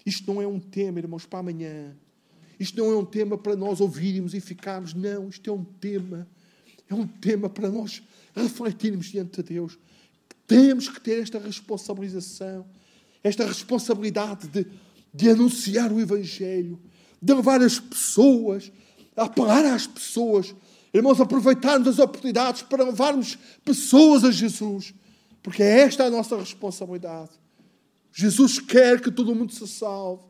Isto 0.05 0.33
não 0.33 0.41
é 0.41 0.47
um 0.47 0.59
tema, 0.59 0.99
irmãos, 0.99 1.25
para 1.25 1.39
amanhã. 1.39 1.95
Isto 2.59 2.77
não 2.77 2.91
é 2.91 2.97
um 2.97 3.05
tema 3.05 3.37
para 3.37 3.55
nós 3.55 3.79
ouvirmos 3.79 4.33
e 4.33 4.41
ficarmos. 4.41 4.93
Não, 4.93 5.29
isto 5.29 5.49
é 5.49 5.53
um 5.53 5.63
tema. 5.63 6.27
É 6.89 6.93
um 6.93 7.07
tema 7.07 7.49
para 7.49 7.69
nós 7.69 8.03
refletirmos 8.35 9.07
diante 9.07 9.41
de 9.41 9.53
Deus. 9.53 9.77
Temos 10.47 10.89
que 10.89 10.99
ter 10.99 11.21
esta 11.21 11.39
responsabilização, 11.39 12.65
esta 13.23 13.45
responsabilidade 13.45 14.47
de, 14.47 14.67
de 15.13 15.29
anunciar 15.29 15.91
o 15.91 15.99
Evangelho, 15.99 16.79
de 17.21 17.33
levar 17.33 17.61
as 17.61 17.79
pessoas, 17.79 18.71
apelar 19.15 19.65
às 19.65 19.87
pessoas. 19.87 20.53
Irmãos, 20.93 21.19
aproveitarmos 21.19 21.87
as 21.87 21.99
oportunidades 21.99 22.61
para 22.61 22.83
levarmos 22.83 23.37
pessoas 23.63 24.23
a 24.23 24.31
Jesus, 24.31 24.93
porque 25.41 25.63
é 25.63 25.81
esta 25.81 26.05
a 26.05 26.11
nossa 26.11 26.37
responsabilidade. 26.37 27.31
Jesus 28.11 28.59
quer 28.59 29.01
que 29.01 29.11
todo 29.11 29.35
mundo 29.35 29.51
se 29.51 29.67
salve. 29.67 30.23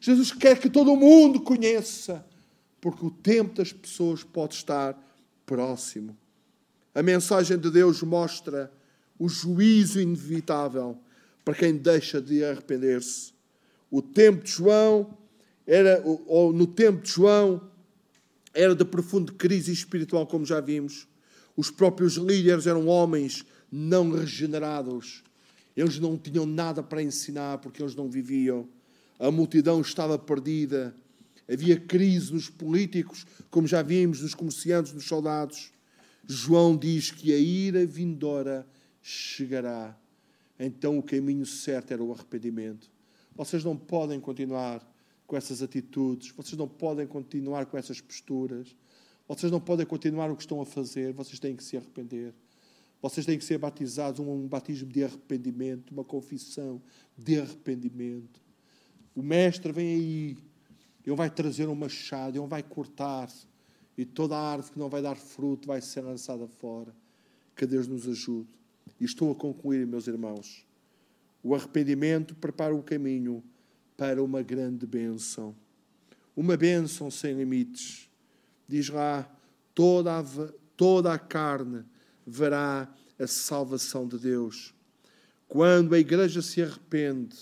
Jesus 0.00 0.32
quer 0.32 0.58
que 0.60 0.68
todo 0.68 0.96
mundo 0.96 1.40
conheça, 1.40 2.24
porque 2.80 3.06
o 3.06 3.10
tempo 3.10 3.54
das 3.54 3.72
pessoas 3.72 4.22
pode 4.22 4.54
estar 4.54 4.96
próximo. 5.46 6.16
A 6.94 7.02
mensagem 7.02 7.58
de 7.58 7.70
Deus 7.70 8.02
mostra 8.02 8.72
o 9.18 9.28
juízo 9.28 10.00
inevitável 10.00 10.98
para 11.44 11.54
quem 11.54 11.76
deixa 11.76 12.20
de 12.20 12.44
arrepender-se. 12.44 13.32
O 13.90 14.00
tempo 14.00 14.44
de 14.44 14.50
João 14.50 15.16
era, 15.66 16.02
ou 16.26 16.52
no 16.52 16.66
tempo 16.66 17.02
de 17.02 17.10
João, 17.10 17.60
era 18.54 18.74
de 18.74 18.84
profunda 18.84 19.32
crise 19.32 19.72
espiritual, 19.72 20.26
como 20.26 20.44
já 20.44 20.60
vimos. 20.60 21.06
Os 21.56 21.70
próprios 21.70 22.14
líderes 22.14 22.66
eram 22.66 22.86
homens 22.86 23.44
não 23.70 24.10
regenerados. 24.10 25.22
Eles 25.76 25.98
não 25.98 26.18
tinham 26.18 26.46
nada 26.46 26.82
para 26.82 27.02
ensinar 27.02 27.58
porque 27.58 27.82
eles 27.82 27.94
não 27.94 28.08
viviam 28.08 28.68
a 29.22 29.30
multidão 29.30 29.80
estava 29.80 30.18
perdida, 30.18 30.92
havia 31.48 31.78
crise 31.78 32.32
nos 32.32 32.50
políticos, 32.50 33.24
como 33.52 33.68
já 33.68 33.80
vimos, 33.80 34.20
nos 34.20 34.34
comerciantes, 34.34 34.92
nos 34.92 35.04
soldados. 35.04 35.70
João 36.26 36.76
diz 36.76 37.10
que 37.10 37.32
a 37.32 37.38
ira 37.38 37.84
vindoura 37.84 38.66
chegará. 39.00 39.96
Então 40.58 40.98
o 40.98 41.02
caminho 41.02 41.44
certo 41.44 41.92
era 41.92 42.02
o 42.02 42.12
arrependimento. 42.12 42.90
Vocês 43.34 43.64
não 43.64 43.76
podem 43.76 44.20
continuar 44.20 44.86
com 45.26 45.36
essas 45.36 45.62
atitudes, 45.62 46.30
vocês 46.30 46.56
não 46.56 46.68
podem 46.68 47.06
continuar 47.06 47.66
com 47.66 47.76
essas 47.78 48.00
posturas, 48.00 48.76
vocês 49.26 49.50
não 49.50 49.60
podem 49.60 49.86
continuar 49.86 50.30
o 50.30 50.36
que 50.36 50.42
estão 50.42 50.60
a 50.60 50.66
fazer, 50.66 51.12
vocês 51.12 51.38
têm 51.38 51.56
que 51.56 51.64
se 51.64 51.76
arrepender. 51.76 52.34
Vocês 53.00 53.26
têm 53.26 53.36
que 53.36 53.44
ser 53.44 53.58
batizados, 53.58 54.20
um 54.20 54.46
batismo 54.46 54.88
de 54.88 55.02
arrependimento, 55.02 55.90
uma 55.90 56.04
confissão 56.04 56.80
de 57.18 57.40
arrependimento. 57.40 58.40
O 59.14 59.22
mestre 59.22 59.72
vem 59.72 59.94
aí, 59.94 60.38
ele 61.04 61.16
vai 61.16 61.28
trazer 61.28 61.68
um 61.68 61.74
machado, 61.74 62.38
ele 62.38 62.46
vai 62.46 62.62
cortar, 62.62 63.28
e 64.02 64.04
toda 64.04 64.36
a 64.36 64.52
árvore 64.52 64.72
que 64.72 64.78
não 64.80 64.88
vai 64.88 65.00
dar 65.00 65.14
fruto 65.14 65.68
vai 65.68 65.80
ser 65.80 66.00
lançada 66.00 66.48
fora. 66.48 66.92
Que 67.54 67.64
Deus 67.64 67.86
nos 67.86 68.08
ajude. 68.08 68.48
E 68.98 69.04
estou 69.04 69.30
a 69.30 69.34
concluir, 69.34 69.86
meus 69.86 70.08
irmãos. 70.08 70.66
O 71.40 71.54
arrependimento 71.54 72.34
prepara 72.34 72.74
o 72.74 72.82
caminho 72.82 73.44
para 73.96 74.20
uma 74.20 74.42
grande 74.42 74.88
bênção. 74.88 75.54
Uma 76.34 76.56
bênção 76.56 77.12
sem 77.12 77.34
limites. 77.34 78.10
Diz 78.66 78.88
lá: 78.88 79.30
toda 79.72 80.18
a, 80.18 80.24
toda 80.76 81.12
a 81.12 81.18
carne 81.18 81.84
verá 82.26 82.92
a 83.16 83.26
salvação 83.28 84.08
de 84.08 84.18
Deus. 84.18 84.74
Quando 85.46 85.94
a 85.94 85.98
igreja 86.00 86.42
se 86.42 86.60
arrepende, 86.60 87.36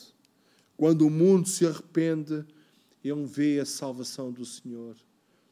quando 0.76 1.06
o 1.06 1.10
mundo 1.10 1.48
se 1.48 1.66
arrepende, 1.66 2.44
ele 3.02 3.24
vê 3.24 3.60
a 3.60 3.64
salvação 3.64 4.30
do 4.30 4.44
Senhor. 4.44 4.94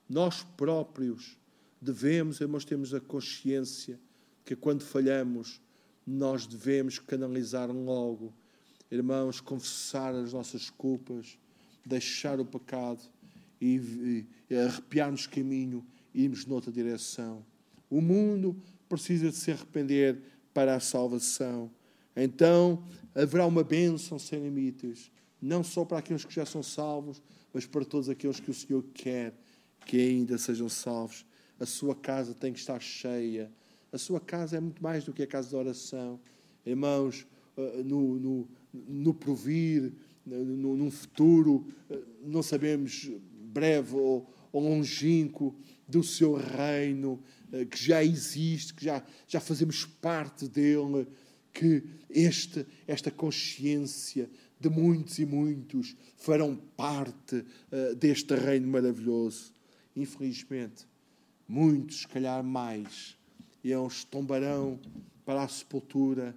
Nós 0.09 0.43
próprios 0.57 1.37
devemos, 1.81 2.41
irmãos, 2.41 2.65
temos 2.65 2.95
a 2.95 3.01
consciência 3.01 4.01
que 4.45 4.57
quando 4.57 4.83
falhamos, 4.83 5.61
nós 6.07 6.47
devemos 6.47 6.99
canalizar 6.99 7.71
logo, 7.71 8.33
irmãos, 8.91 9.41
confessar 9.41 10.15
as 10.15 10.33
nossas 10.33 10.71
culpas, 10.71 11.39
deixar 11.85 12.41
o 12.41 12.45
pecado 12.47 13.03
e, 13.61 14.27
e 14.49 14.57
arrepiarmos 14.57 15.27
caminho 15.27 15.87
e 16.15 16.25
irmos 16.25 16.47
noutra 16.47 16.73
direção. 16.73 17.45
O 17.91 18.01
mundo 18.01 18.57
precisa 18.89 19.29
de 19.29 19.37
se 19.37 19.51
arrepender 19.51 20.23
para 20.55 20.75
a 20.75 20.81
salvação. 20.81 21.71
Então 22.17 22.83
haverá 23.15 23.47
uma 23.47 23.63
bênção 23.63 24.19
sem 24.19 24.43
limites, 24.43 25.11
não 25.41 25.63
só 25.63 25.85
para 25.85 25.99
aqueles 25.99 26.25
que 26.25 26.35
já 26.35 26.47
são 26.47 26.63
salvos, 26.63 27.23
mas 27.53 27.67
para 27.67 27.85
todos 27.85 28.09
aqueles 28.09 28.41
que 28.41 28.51
o 28.51 28.55
Senhor 28.55 28.83
quer 28.95 29.35
que 29.89 29.97
ainda 29.99 30.37
sejam 30.37 30.69
salvos. 30.69 31.25
A 31.59 31.65
sua 31.65 31.97
casa 31.97 32.35
tem 32.35 32.53
que 32.53 32.59
estar 32.59 32.79
cheia. 32.79 33.51
A 33.91 33.97
sua 33.97 34.21
casa 34.21 34.59
é 34.59 34.61
muito 34.61 34.83
mais 34.83 35.03
do 35.03 35.15
que 35.15 35.23
a 35.23 35.27
casa 35.27 35.49
de 35.49 35.57
oração. 35.57 36.21
Irmãos, 36.65 37.27
eh, 37.57 37.83
no, 37.83 38.21
no, 38.21 38.49
no 38.71 39.15
provir, 39.15 39.91
no, 40.27 40.77
num 40.77 40.91
futuro, 40.91 41.67
eh, 41.89 41.99
não 42.23 42.43
sabemos, 42.43 43.11
breve 43.51 43.97
ou, 43.97 44.31
ou 44.53 44.63
longínquo, 44.63 45.57
do 45.89 46.03
seu 46.03 46.35
reino, 46.35 47.19
eh, 47.51 47.65
que 47.65 47.83
já 47.83 48.05
existe, 48.05 48.75
que 48.75 48.85
já, 48.85 49.03
já 49.27 49.41
fazemos 49.41 49.87
parte 49.87 50.47
dele, 50.47 51.09
que 51.51 51.83
este, 52.11 52.67
esta 52.87 53.11
consciência 53.11 54.29
de 54.61 54.69
muitos 54.69 55.19
e 55.19 55.25
muitos 55.25 55.97
farão 56.17 56.57
parte 56.77 57.45
deste 57.97 58.35
reino 58.35 58.67
maravilhoso. 58.67 59.57
Infelizmente, 59.99 60.87
muitos, 61.47 62.03
se 62.03 62.09
calhar 62.09 62.43
mais, 62.45 63.19
eles 63.65 64.05
tombarão 64.05 64.79
para 65.25 65.43
a 65.43 65.49
sepultura, 65.49 66.37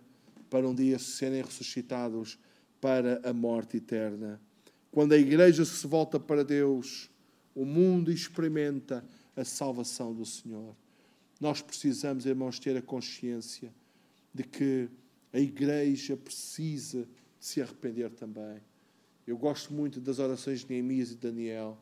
para 0.50 0.68
um 0.68 0.74
dia 0.74 0.98
serem 0.98 1.44
ressuscitados 1.44 2.40
para 2.82 3.22
a 3.24 3.32
morte 3.32 3.78
eterna. 3.78 4.42
Quando 4.90 5.14
a 5.14 5.18
igreja 5.18 5.64
se 5.64 5.86
volta 5.86 6.20
para 6.20 6.44
Deus, 6.44 7.10
o 7.54 7.64
mundo 7.64 8.12
experimenta 8.12 9.06
a 9.36 9.46
salvação 9.46 10.12
do 10.14 10.26
Senhor. 10.26 10.76
Nós 11.40 11.62
precisamos, 11.62 12.26
irmãos, 12.26 12.60
ter 12.60 12.76
a 12.76 12.82
consciência 12.82 13.72
de 14.34 14.44
que 14.44 14.90
a 15.32 15.40
igreja 15.40 16.18
precisa 16.18 17.04
de 17.04 17.46
se 17.46 17.62
arrepender 17.62 18.10
também. 18.10 18.60
Eu 19.26 19.38
gosto 19.38 19.72
muito 19.72 20.02
das 20.02 20.18
orações 20.18 20.62
de 20.62 20.70
Neemias 20.70 21.12
e 21.12 21.16
Daniel. 21.16 21.78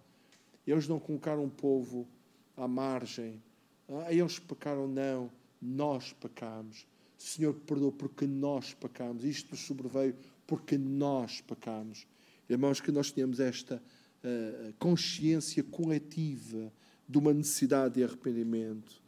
Eles 0.66 0.88
não 0.88 1.00
colocaram 1.00 1.46
o 1.46 1.50
povo 1.50 2.08
à 2.56 2.68
margem. 2.68 3.42
Ah, 3.88 4.14
eles 4.14 4.40
pecaram, 4.40 4.88
não. 4.88 5.32
Nós 5.62 6.14
pecamos. 6.14 6.86
Senhor, 7.18 7.54
perdoa 7.54 7.92
porque 7.92 8.26
nós 8.26 8.74
pecamos. 8.74 9.24
Isto 9.24 9.52
nos 9.52 9.62
sobreveio 9.62 10.16
porque 10.48 10.78
nós 10.78 11.42
pecamos. 11.42 12.08
Irmãos, 12.50 12.80
que 12.80 12.92
nós 12.92 13.12
tenhamos 13.12 13.40
esta 13.40 13.76
uh, 14.24 14.74
consciência 14.80 15.64
coletiva 15.64 16.72
de 17.08 17.18
uma 17.18 17.34
necessidade 17.34 17.96
de 17.96 18.04
arrependimento. 18.04 19.02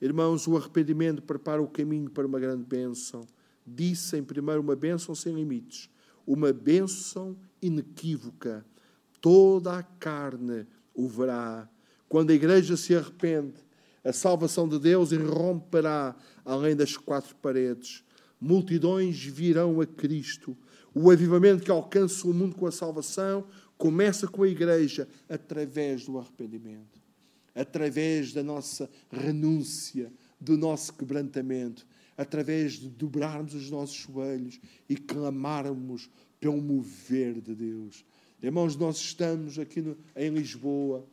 Irmãos, 0.00 0.46
o 0.46 0.56
arrependimento 0.56 1.22
prepara 1.22 1.60
o 1.60 1.68
caminho 1.68 2.08
para 2.10 2.26
uma 2.26 2.38
grande 2.38 2.64
bênção. 2.64 3.26
Disse 3.66 4.16
em 4.16 4.22
primeiro 4.22 4.60
uma 4.60 4.76
bênção 4.76 5.14
sem 5.14 5.34
limites, 5.34 5.90
uma 6.26 6.52
bênção 6.52 7.36
inequívoca. 7.60 8.64
Toda 9.20 9.76
a 9.76 9.82
carne 9.82 10.66
o 10.98 11.06
verá. 11.06 11.68
Quando 12.08 12.30
a 12.30 12.34
igreja 12.34 12.76
se 12.76 12.94
arrepende, 12.94 13.54
a 14.04 14.12
salvação 14.12 14.68
de 14.68 14.80
Deus 14.80 15.12
irromperá 15.12 16.16
além 16.44 16.74
das 16.74 16.96
quatro 16.96 17.36
paredes. 17.36 18.02
Multidões 18.40 19.22
virão 19.22 19.80
a 19.80 19.86
Cristo. 19.86 20.56
O 20.92 21.10
avivamento 21.10 21.62
que 21.62 21.70
alcança 21.70 22.26
o 22.26 22.34
mundo 22.34 22.56
com 22.56 22.66
a 22.66 22.72
salvação 22.72 23.46
começa 23.76 24.26
com 24.26 24.42
a 24.42 24.48
igreja 24.48 25.08
através 25.28 26.04
do 26.06 26.18
arrependimento, 26.18 27.00
através 27.54 28.32
da 28.32 28.42
nossa 28.42 28.90
renúncia, 29.08 30.12
do 30.40 30.56
nosso 30.56 30.92
quebrantamento, 30.94 31.86
através 32.16 32.72
de 32.72 32.88
dobrarmos 32.88 33.54
os 33.54 33.70
nossos 33.70 33.96
joelhos 33.96 34.60
e 34.88 34.96
clamarmos 34.96 36.10
pelo 36.40 36.60
mover 36.60 37.40
de 37.40 37.54
Deus. 37.54 38.04
Irmãos, 38.42 38.76
nós 38.76 38.98
estamos 38.98 39.58
aqui 39.58 39.82
no, 39.82 39.96
em 40.14 40.30
Lisboa, 40.30 41.04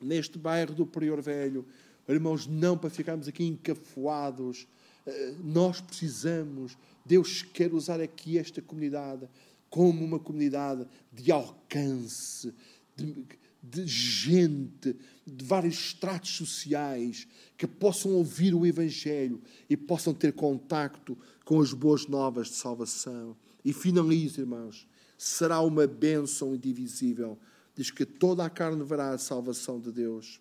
neste 0.00 0.38
bairro 0.38 0.74
do 0.74 0.84
Prior 0.84 1.20
Velho, 1.22 1.64
irmãos, 2.06 2.46
não 2.46 2.76
para 2.76 2.90
ficarmos 2.90 3.26
aqui 3.26 3.44
encafuados. 3.44 4.66
Eh, 5.06 5.34
nós 5.42 5.80
precisamos, 5.80 6.76
Deus 7.04 7.42
quer 7.42 7.72
usar 7.72 7.98
aqui 7.98 8.38
esta 8.38 8.60
comunidade 8.60 9.26
como 9.70 10.04
uma 10.04 10.18
comunidade 10.18 10.86
de 11.10 11.32
alcance, 11.32 12.52
de, 12.94 13.26
de 13.62 13.86
gente 13.86 14.94
de 15.26 15.44
vários 15.44 15.74
estratos 15.74 16.36
sociais 16.36 17.26
que 17.56 17.66
possam 17.66 18.12
ouvir 18.12 18.54
o 18.54 18.66
Evangelho 18.66 19.40
e 19.68 19.78
possam 19.78 20.12
ter 20.12 20.34
contacto 20.34 21.16
com 21.44 21.58
as 21.58 21.72
boas 21.72 22.06
novas 22.06 22.48
de 22.48 22.54
salvação. 22.56 23.34
E 23.64 23.72
finalizo, 23.72 24.42
irmãos, 24.42 24.86
será 25.24 25.60
uma 25.62 25.86
bênção 25.86 26.54
indivisível. 26.54 27.38
Diz 27.74 27.90
que 27.90 28.04
toda 28.04 28.44
a 28.44 28.50
carne 28.50 28.84
verá 28.84 29.10
a 29.10 29.18
salvação 29.18 29.80
de 29.80 29.90
Deus. 29.90 30.38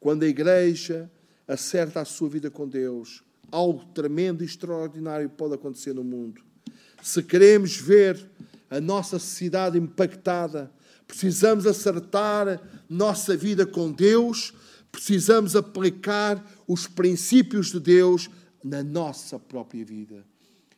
Quando 0.00 0.24
a 0.24 0.26
igreja 0.26 1.08
acerta 1.46 2.00
a 2.00 2.04
sua 2.04 2.28
vida 2.28 2.50
com 2.50 2.68
Deus, 2.68 3.22
algo 3.48 3.84
tremendo 3.94 4.42
e 4.42 4.46
extraordinário 4.46 5.30
pode 5.30 5.54
acontecer 5.54 5.94
no 5.94 6.02
mundo. 6.02 6.42
Se 7.00 7.22
queremos 7.22 7.76
ver 7.76 8.28
a 8.68 8.80
nossa 8.80 9.20
sociedade 9.20 9.78
impactada, 9.78 10.68
precisamos 11.06 11.64
acertar 11.64 12.60
nossa 12.88 13.36
vida 13.36 13.64
com 13.64 13.92
Deus, 13.92 14.52
precisamos 14.90 15.54
aplicar 15.54 16.44
os 16.66 16.88
princípios 16.88 17.70
de 17.70 17.78
Deus 17.78 18.28
na 18.64 18.82
nossa 18.82 19.38
própria 19.38 19.84
vida. 19.84 20.26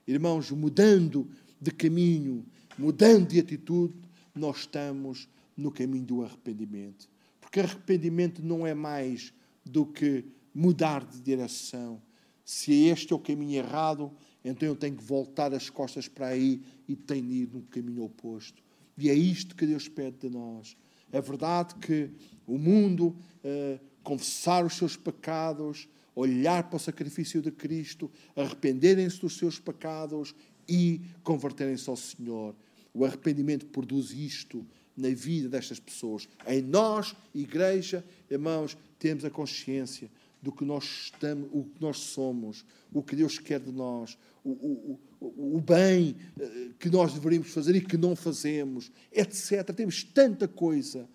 Irmãos, 0.06 0.50
mudando 0.50 1.26
de 1.58 1.70
caminho, 1.70 2.44
mudando 2.78 3.28
de 3.28 3.40
atitude, 3.40 3.94
nós 4.34 4.58
estamos 4.58 5.28
no 5.56 5.70
caminho 5.70 6.04
do 6.04 6.22
arrependimento. 6.22 7.08
Porque 7.40 7.60
arrependimento 7.60 8.42
não 8.42 8.66
é 8.66 8.74
mais 8.74 9.32
do 9.64 9.86
que 9.86 10.24
mudar 10.54 11.04
de 11.04 11.20
direção. 11.20 12.00
Se 12.44 12.72
este 12.84 13.12
é 13.12 13.16
o 13.16 13.18
caminho 13.18 13.58
errado, 13.58 14.12
então 14.44 14.68
eu 14.68 14.76
tenho 14.76 14.96
que 14.96 15.02
voltar 15.02 15.52
as 15.52 15.68
costas 15.68 16.06
para 16.06 16.28
aí 16.28 16.62
e 16.86 16.94
tenho 16.94 17.26
de 17.26 17.34
ir 17.34 17.48
no 17.52 17.62
caminho 17.62 18.04
oposto. 18.04 18.62
E 18.96 19.10
é 19.10 19.14
isto 19.14 19.56
que 19.56 19.66
Deus 19.66 19.88
pede 19.88 20.18
de 20.18 20.30
nós. 20.30 20.76
É 21.10 21.20
verdade 21.20 21.74
que 21.76 22.10
o 22.46 22.56
mundo 22.56 23.08
uh, 23.08 23.80
confessar 24.02 24.64
os 24.64 24.74
seus 24.74 24.96
pecados, 24.96 25.88
olhar 26.14 26.68
para 26.68 26.76
o 26.76 26.80
sacrifício 26.80 27.42
de 27.42 27.50
Cristo, 27.50 28.10
arrependerem-se 28.34 29.20
dos 29.20 29.36
seus 29.36 29.58
pecados 29.58 30.34
e 30.68 31.00
converterem-se 31.22 31.88
ao 31.90 31.96
Senhor. 31.96 32.54
O 32.96 33.04
arrependimento 33.04 33.66
produz 33.66 34.10
isto 34.10 34.66
na 34.96 35.10
vida 35.10 35.50
destas 35.50 35.78
pessoas. 35.78 36.26
Em 36.46 36.62
nós, 36.62 37.14
igreja, 37.34 38.02
irmãos, 38.30 38.76
temos 38.98 39.24
a 39.24 39.30
consciência 39.30 40.10
do 40.40 40.50
que 40.50 40.64
nós 40.64 40.84
estamos, 40.84 41.48
o 41.52 41.64
que 41.64 41.80
nós 41.80 41.98
somos, 41.98 42.64
o 42.90 43.02
que 43.02 43.14
Deus 43.14 43.38
quer 43.38 43.60
de 43.60 43.70
nós, 43.70 44.16
o, 44.42 44.50
o, 44.50 45.00
o, 45.20 45.56
o 45.56 45.60
bem 45.60 46.16
eh, 46.40 46.70
que 46.78 46.88
nós 46.88 47.12
deveríamos 47.12 47.50
fazer 47.50 47.74
e 47.76 47.80
que 47.80 47.98
não 47.98 48.16
fazemos, 48.16 48.90
etc. 49.12 49.74
Temos 49.74 50.02
tanta 50.02 50.48
coisa 50.48 51.06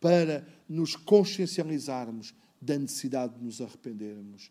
para 0.00 0.44
nos 0.68 0.96
consciencializarmos 0.96 2.34
da 2.60 2.76
necessidade 2.76 3.38
de 3.38 3.44
nos 3.44 3.60
arrependermos. 3.60 4.50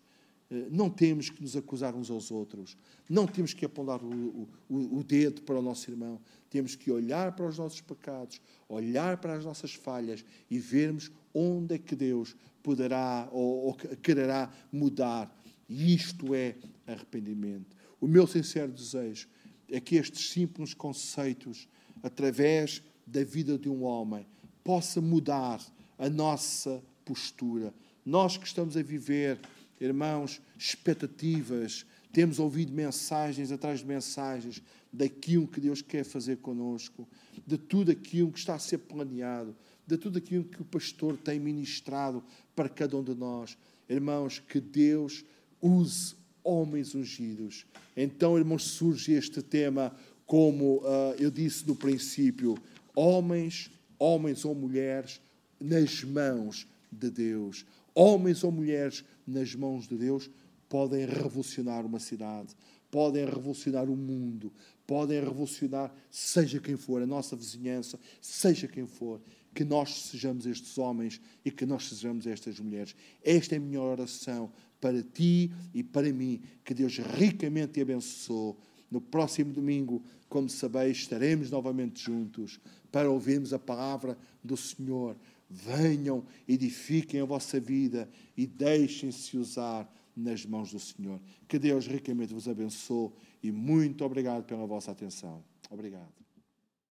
Eh, 0.49 0.67
não 0.71 0.89
temos 0.89 1.29
que 1.29 1.41
nos 1.41 1.57
acusar 1.57 1.95
uns 1.95 2.09
aos 2.09 2.31
outros, 2.31 2.77
não 3.09 3.27
temos 3.27 3.53
que 3.53 3.65
apontar 3.65 4.01
o, 4.03 4.47
o, 4.69 4.99
o, 4.99 5.03
dedo 5.03 5.41
para 5.41 5.59
o 5.59 5.61
nosso 5.61 5.89
irmão, 5.89 6.19
temos 6.49 6.75
que 6.75 6.91
olhar 6.91 7.35
para 7.35 7.47
os 7.47 7.57
nossos 7.57 7.81
pecados, 7.81 8.41
olhar 8.67 9.17
para 9.17 9.35
as 9.35 9.45
nossas 9.45 9.73
falhas 9.73 10.23
e 10.49 10.57
vermos 10.59 11.11
onde 11.33 11.75
é 11.75 11.77
que 11.77 11.95
Deus 11.95 12.35
poderá 12.63 13.27
ou, 13.31 13.67
ou 13.67 13.73
quererá 13.73 14.51
mudar. 14.71 15.33
E 15.69 15.93
isto 15.93 16.33
é 16.33 16.55
arrependimento. 16.85 17.75
O 17.99 18.07
meu 18.07 18.25
sincero 18.27 18.71
desejo 18.71 19.27
é 19.69 19.79
que 19.79 19.95
estes 19.95 20.29
simples 20.29 20.73
conceitos, 20.73 21.67
através 22.01 22.81
da 23.05 23.23
vida 23.23 23.57
de 23.57 23.69
um 23.69 23.83
homem, 23.83 24.25
possa 24.63 25.01
mudar 25.01 25.61
a 25.97 26.09
nossa 26.09 26.81
postura. 27.03 27.73
Nós 28.05 28.37
que 28.37 28.45
estamos 28.45 28.77
a 28.77 28.81
viver, 28.81 29.39
irmãos, 29.79 30.41
expectativas, 30.57 31.85
temos 32.11 32.39
ouvido 32.39 32.73
mensagens 32.73 33.51
atrás 33.51 33.79
de 33.79 33.85
mensagens 33.85 34.61
daquilo 34.91 35.47
que 35.47 35.61
Deus 35.61 35.81
quer 35.81 36.03
fazer 36.03 36.37
conosco, 36.37 37.07
de 37.45 37.57
tudo 37.57 37.91
aquilo 37.91 38.31
que 38.31 38.39
está 38.39 38.55
a 38.55 38.59
ser 38.59 38.79
planeado, 38.79 39.55
de 39.85 39.97
tudo 39.97 40.17
aquilo 40.17 40.43
que 40.43 40.61
o 40.61 40.65
pastor 40.65 41.17
tem 41.17 41.39
ministrado 41.39 42.23
para 42.55 42.69
cada 42.69 42.97
um 42.97 43.03
de 43.03 43.13
nós. 43.13 43.57
Irmãos, 43.89 44.39
que 44.39 44.59
Deus 44.59 45.23
use 45.61 46.15
homens 46.43 46.95
ungidos. 46.95 47.65
Então, 47.95 48.37
irmãos, 48.37 48.63
surge 48.63 49.13
este 49.13 49.41
tema, 49.41 49.95
como 50.25 50.77
uh, 50.77 51.13
eu 51.19 51.29
disse 51.29 51.67
no 51.67 51.75
princípio: 51.75 52.57
homens, 52.95 53.69
homens 53.99 54.45
ou 54.45 54.55
mulheres 54.55 55.21
nas 55.59 56.03
mãos 56.03 56.67
de 56.91 57.09
Deus. 57.09 57.65
Homens 57.93 58.43
ou 58.43 58.51
mulheres 58.51 59.03
nas 59.25 59.55
mãos 59.55 59.87
de 59.87 59.97
Deus 59.97 60.29
podem 60.69 61.05
revolucionar 61.05 61.85
uma 61.85 61.99
cidade, 61.99 62.55
podem 62.89 63.25
revolucionar 63.25 63.89
o 63.89 63.95
mundo, 63.95 64.51
podem 64.85 65.19
revolucionar, 65.19 65.93
seja 66.09 66.59
quem 66.59 66.77
for, 66.77 67.01
a 67.01 67.05
nossa 67.05 67.35
vizinhança, 67.35 67.99
seja 68.21 68.67
quem 68.67 68.85
for, 68.85 69.21
que 69.53 69.65
nós 69.65 70.03
sejamos 70.03 70.45
estes 70.45 70.77
homens 70.77 71.19
e 71.43 71.49
que 71.49 71.65
nós 71.65 71.89
sejamos 71.89 72.27
estas 72.27 72.59
mulheres. 72.59 72.95
Esta 73.23 73.55
é 73.55 73.57
a 73.57 73.61
minha 73.61 73.81
oração 73.81 74.51
para 74.79 75.01
ti 75.01 75.51
e 75.73 75.83
para 75.83 76.11
mim. 76.13 76.41
Que 76.63 76.73
Deus 76.73 76.97
ricamente 76.97 77.73
te 77.73 77.81
abençoe. 77.81 78.55
No 78.89 79.01
próximo 79.01 79.51
domingo, 79.51 80.03
como 80.29 80.47
sabeis, 80.49 80.97
estaremos 80.97 81.49
novamente 81.49 82.01
juntos 82.01 82.59
para 82.91 83.09
ouvirmos 83.09 83.51
a 83.51 83.59
palavra 83.59 84.17
do 84.43 84.55
Senhor. 84.55 85.17
Venham, 85.49 86.25
edifiquem 86.47 87.21
a 87.21 87.25
vossa 87.25 87.59
vida 87.59 88.09
e 88.35 88.45
deixem-se 88.45 89.37
usar 89.37 89.91
nas 90.17 90.45
mãos 90.45 90.71
do 90.71 90.79
Senhor. 90.79 91.21
Que 91.47 91.59
Deus 91.59 91.85
ricamente 91.87 92.33
vos 92.33 92.47
abençoe 92.47 93.11
e 93.43 93.51
muito 93.51 94.03
obrigado 94.03 94.43
pela 94.43 94.65
vossa 94.65 94.91
atenção. 94.91 95.43
Obrigado. 95.69 96.26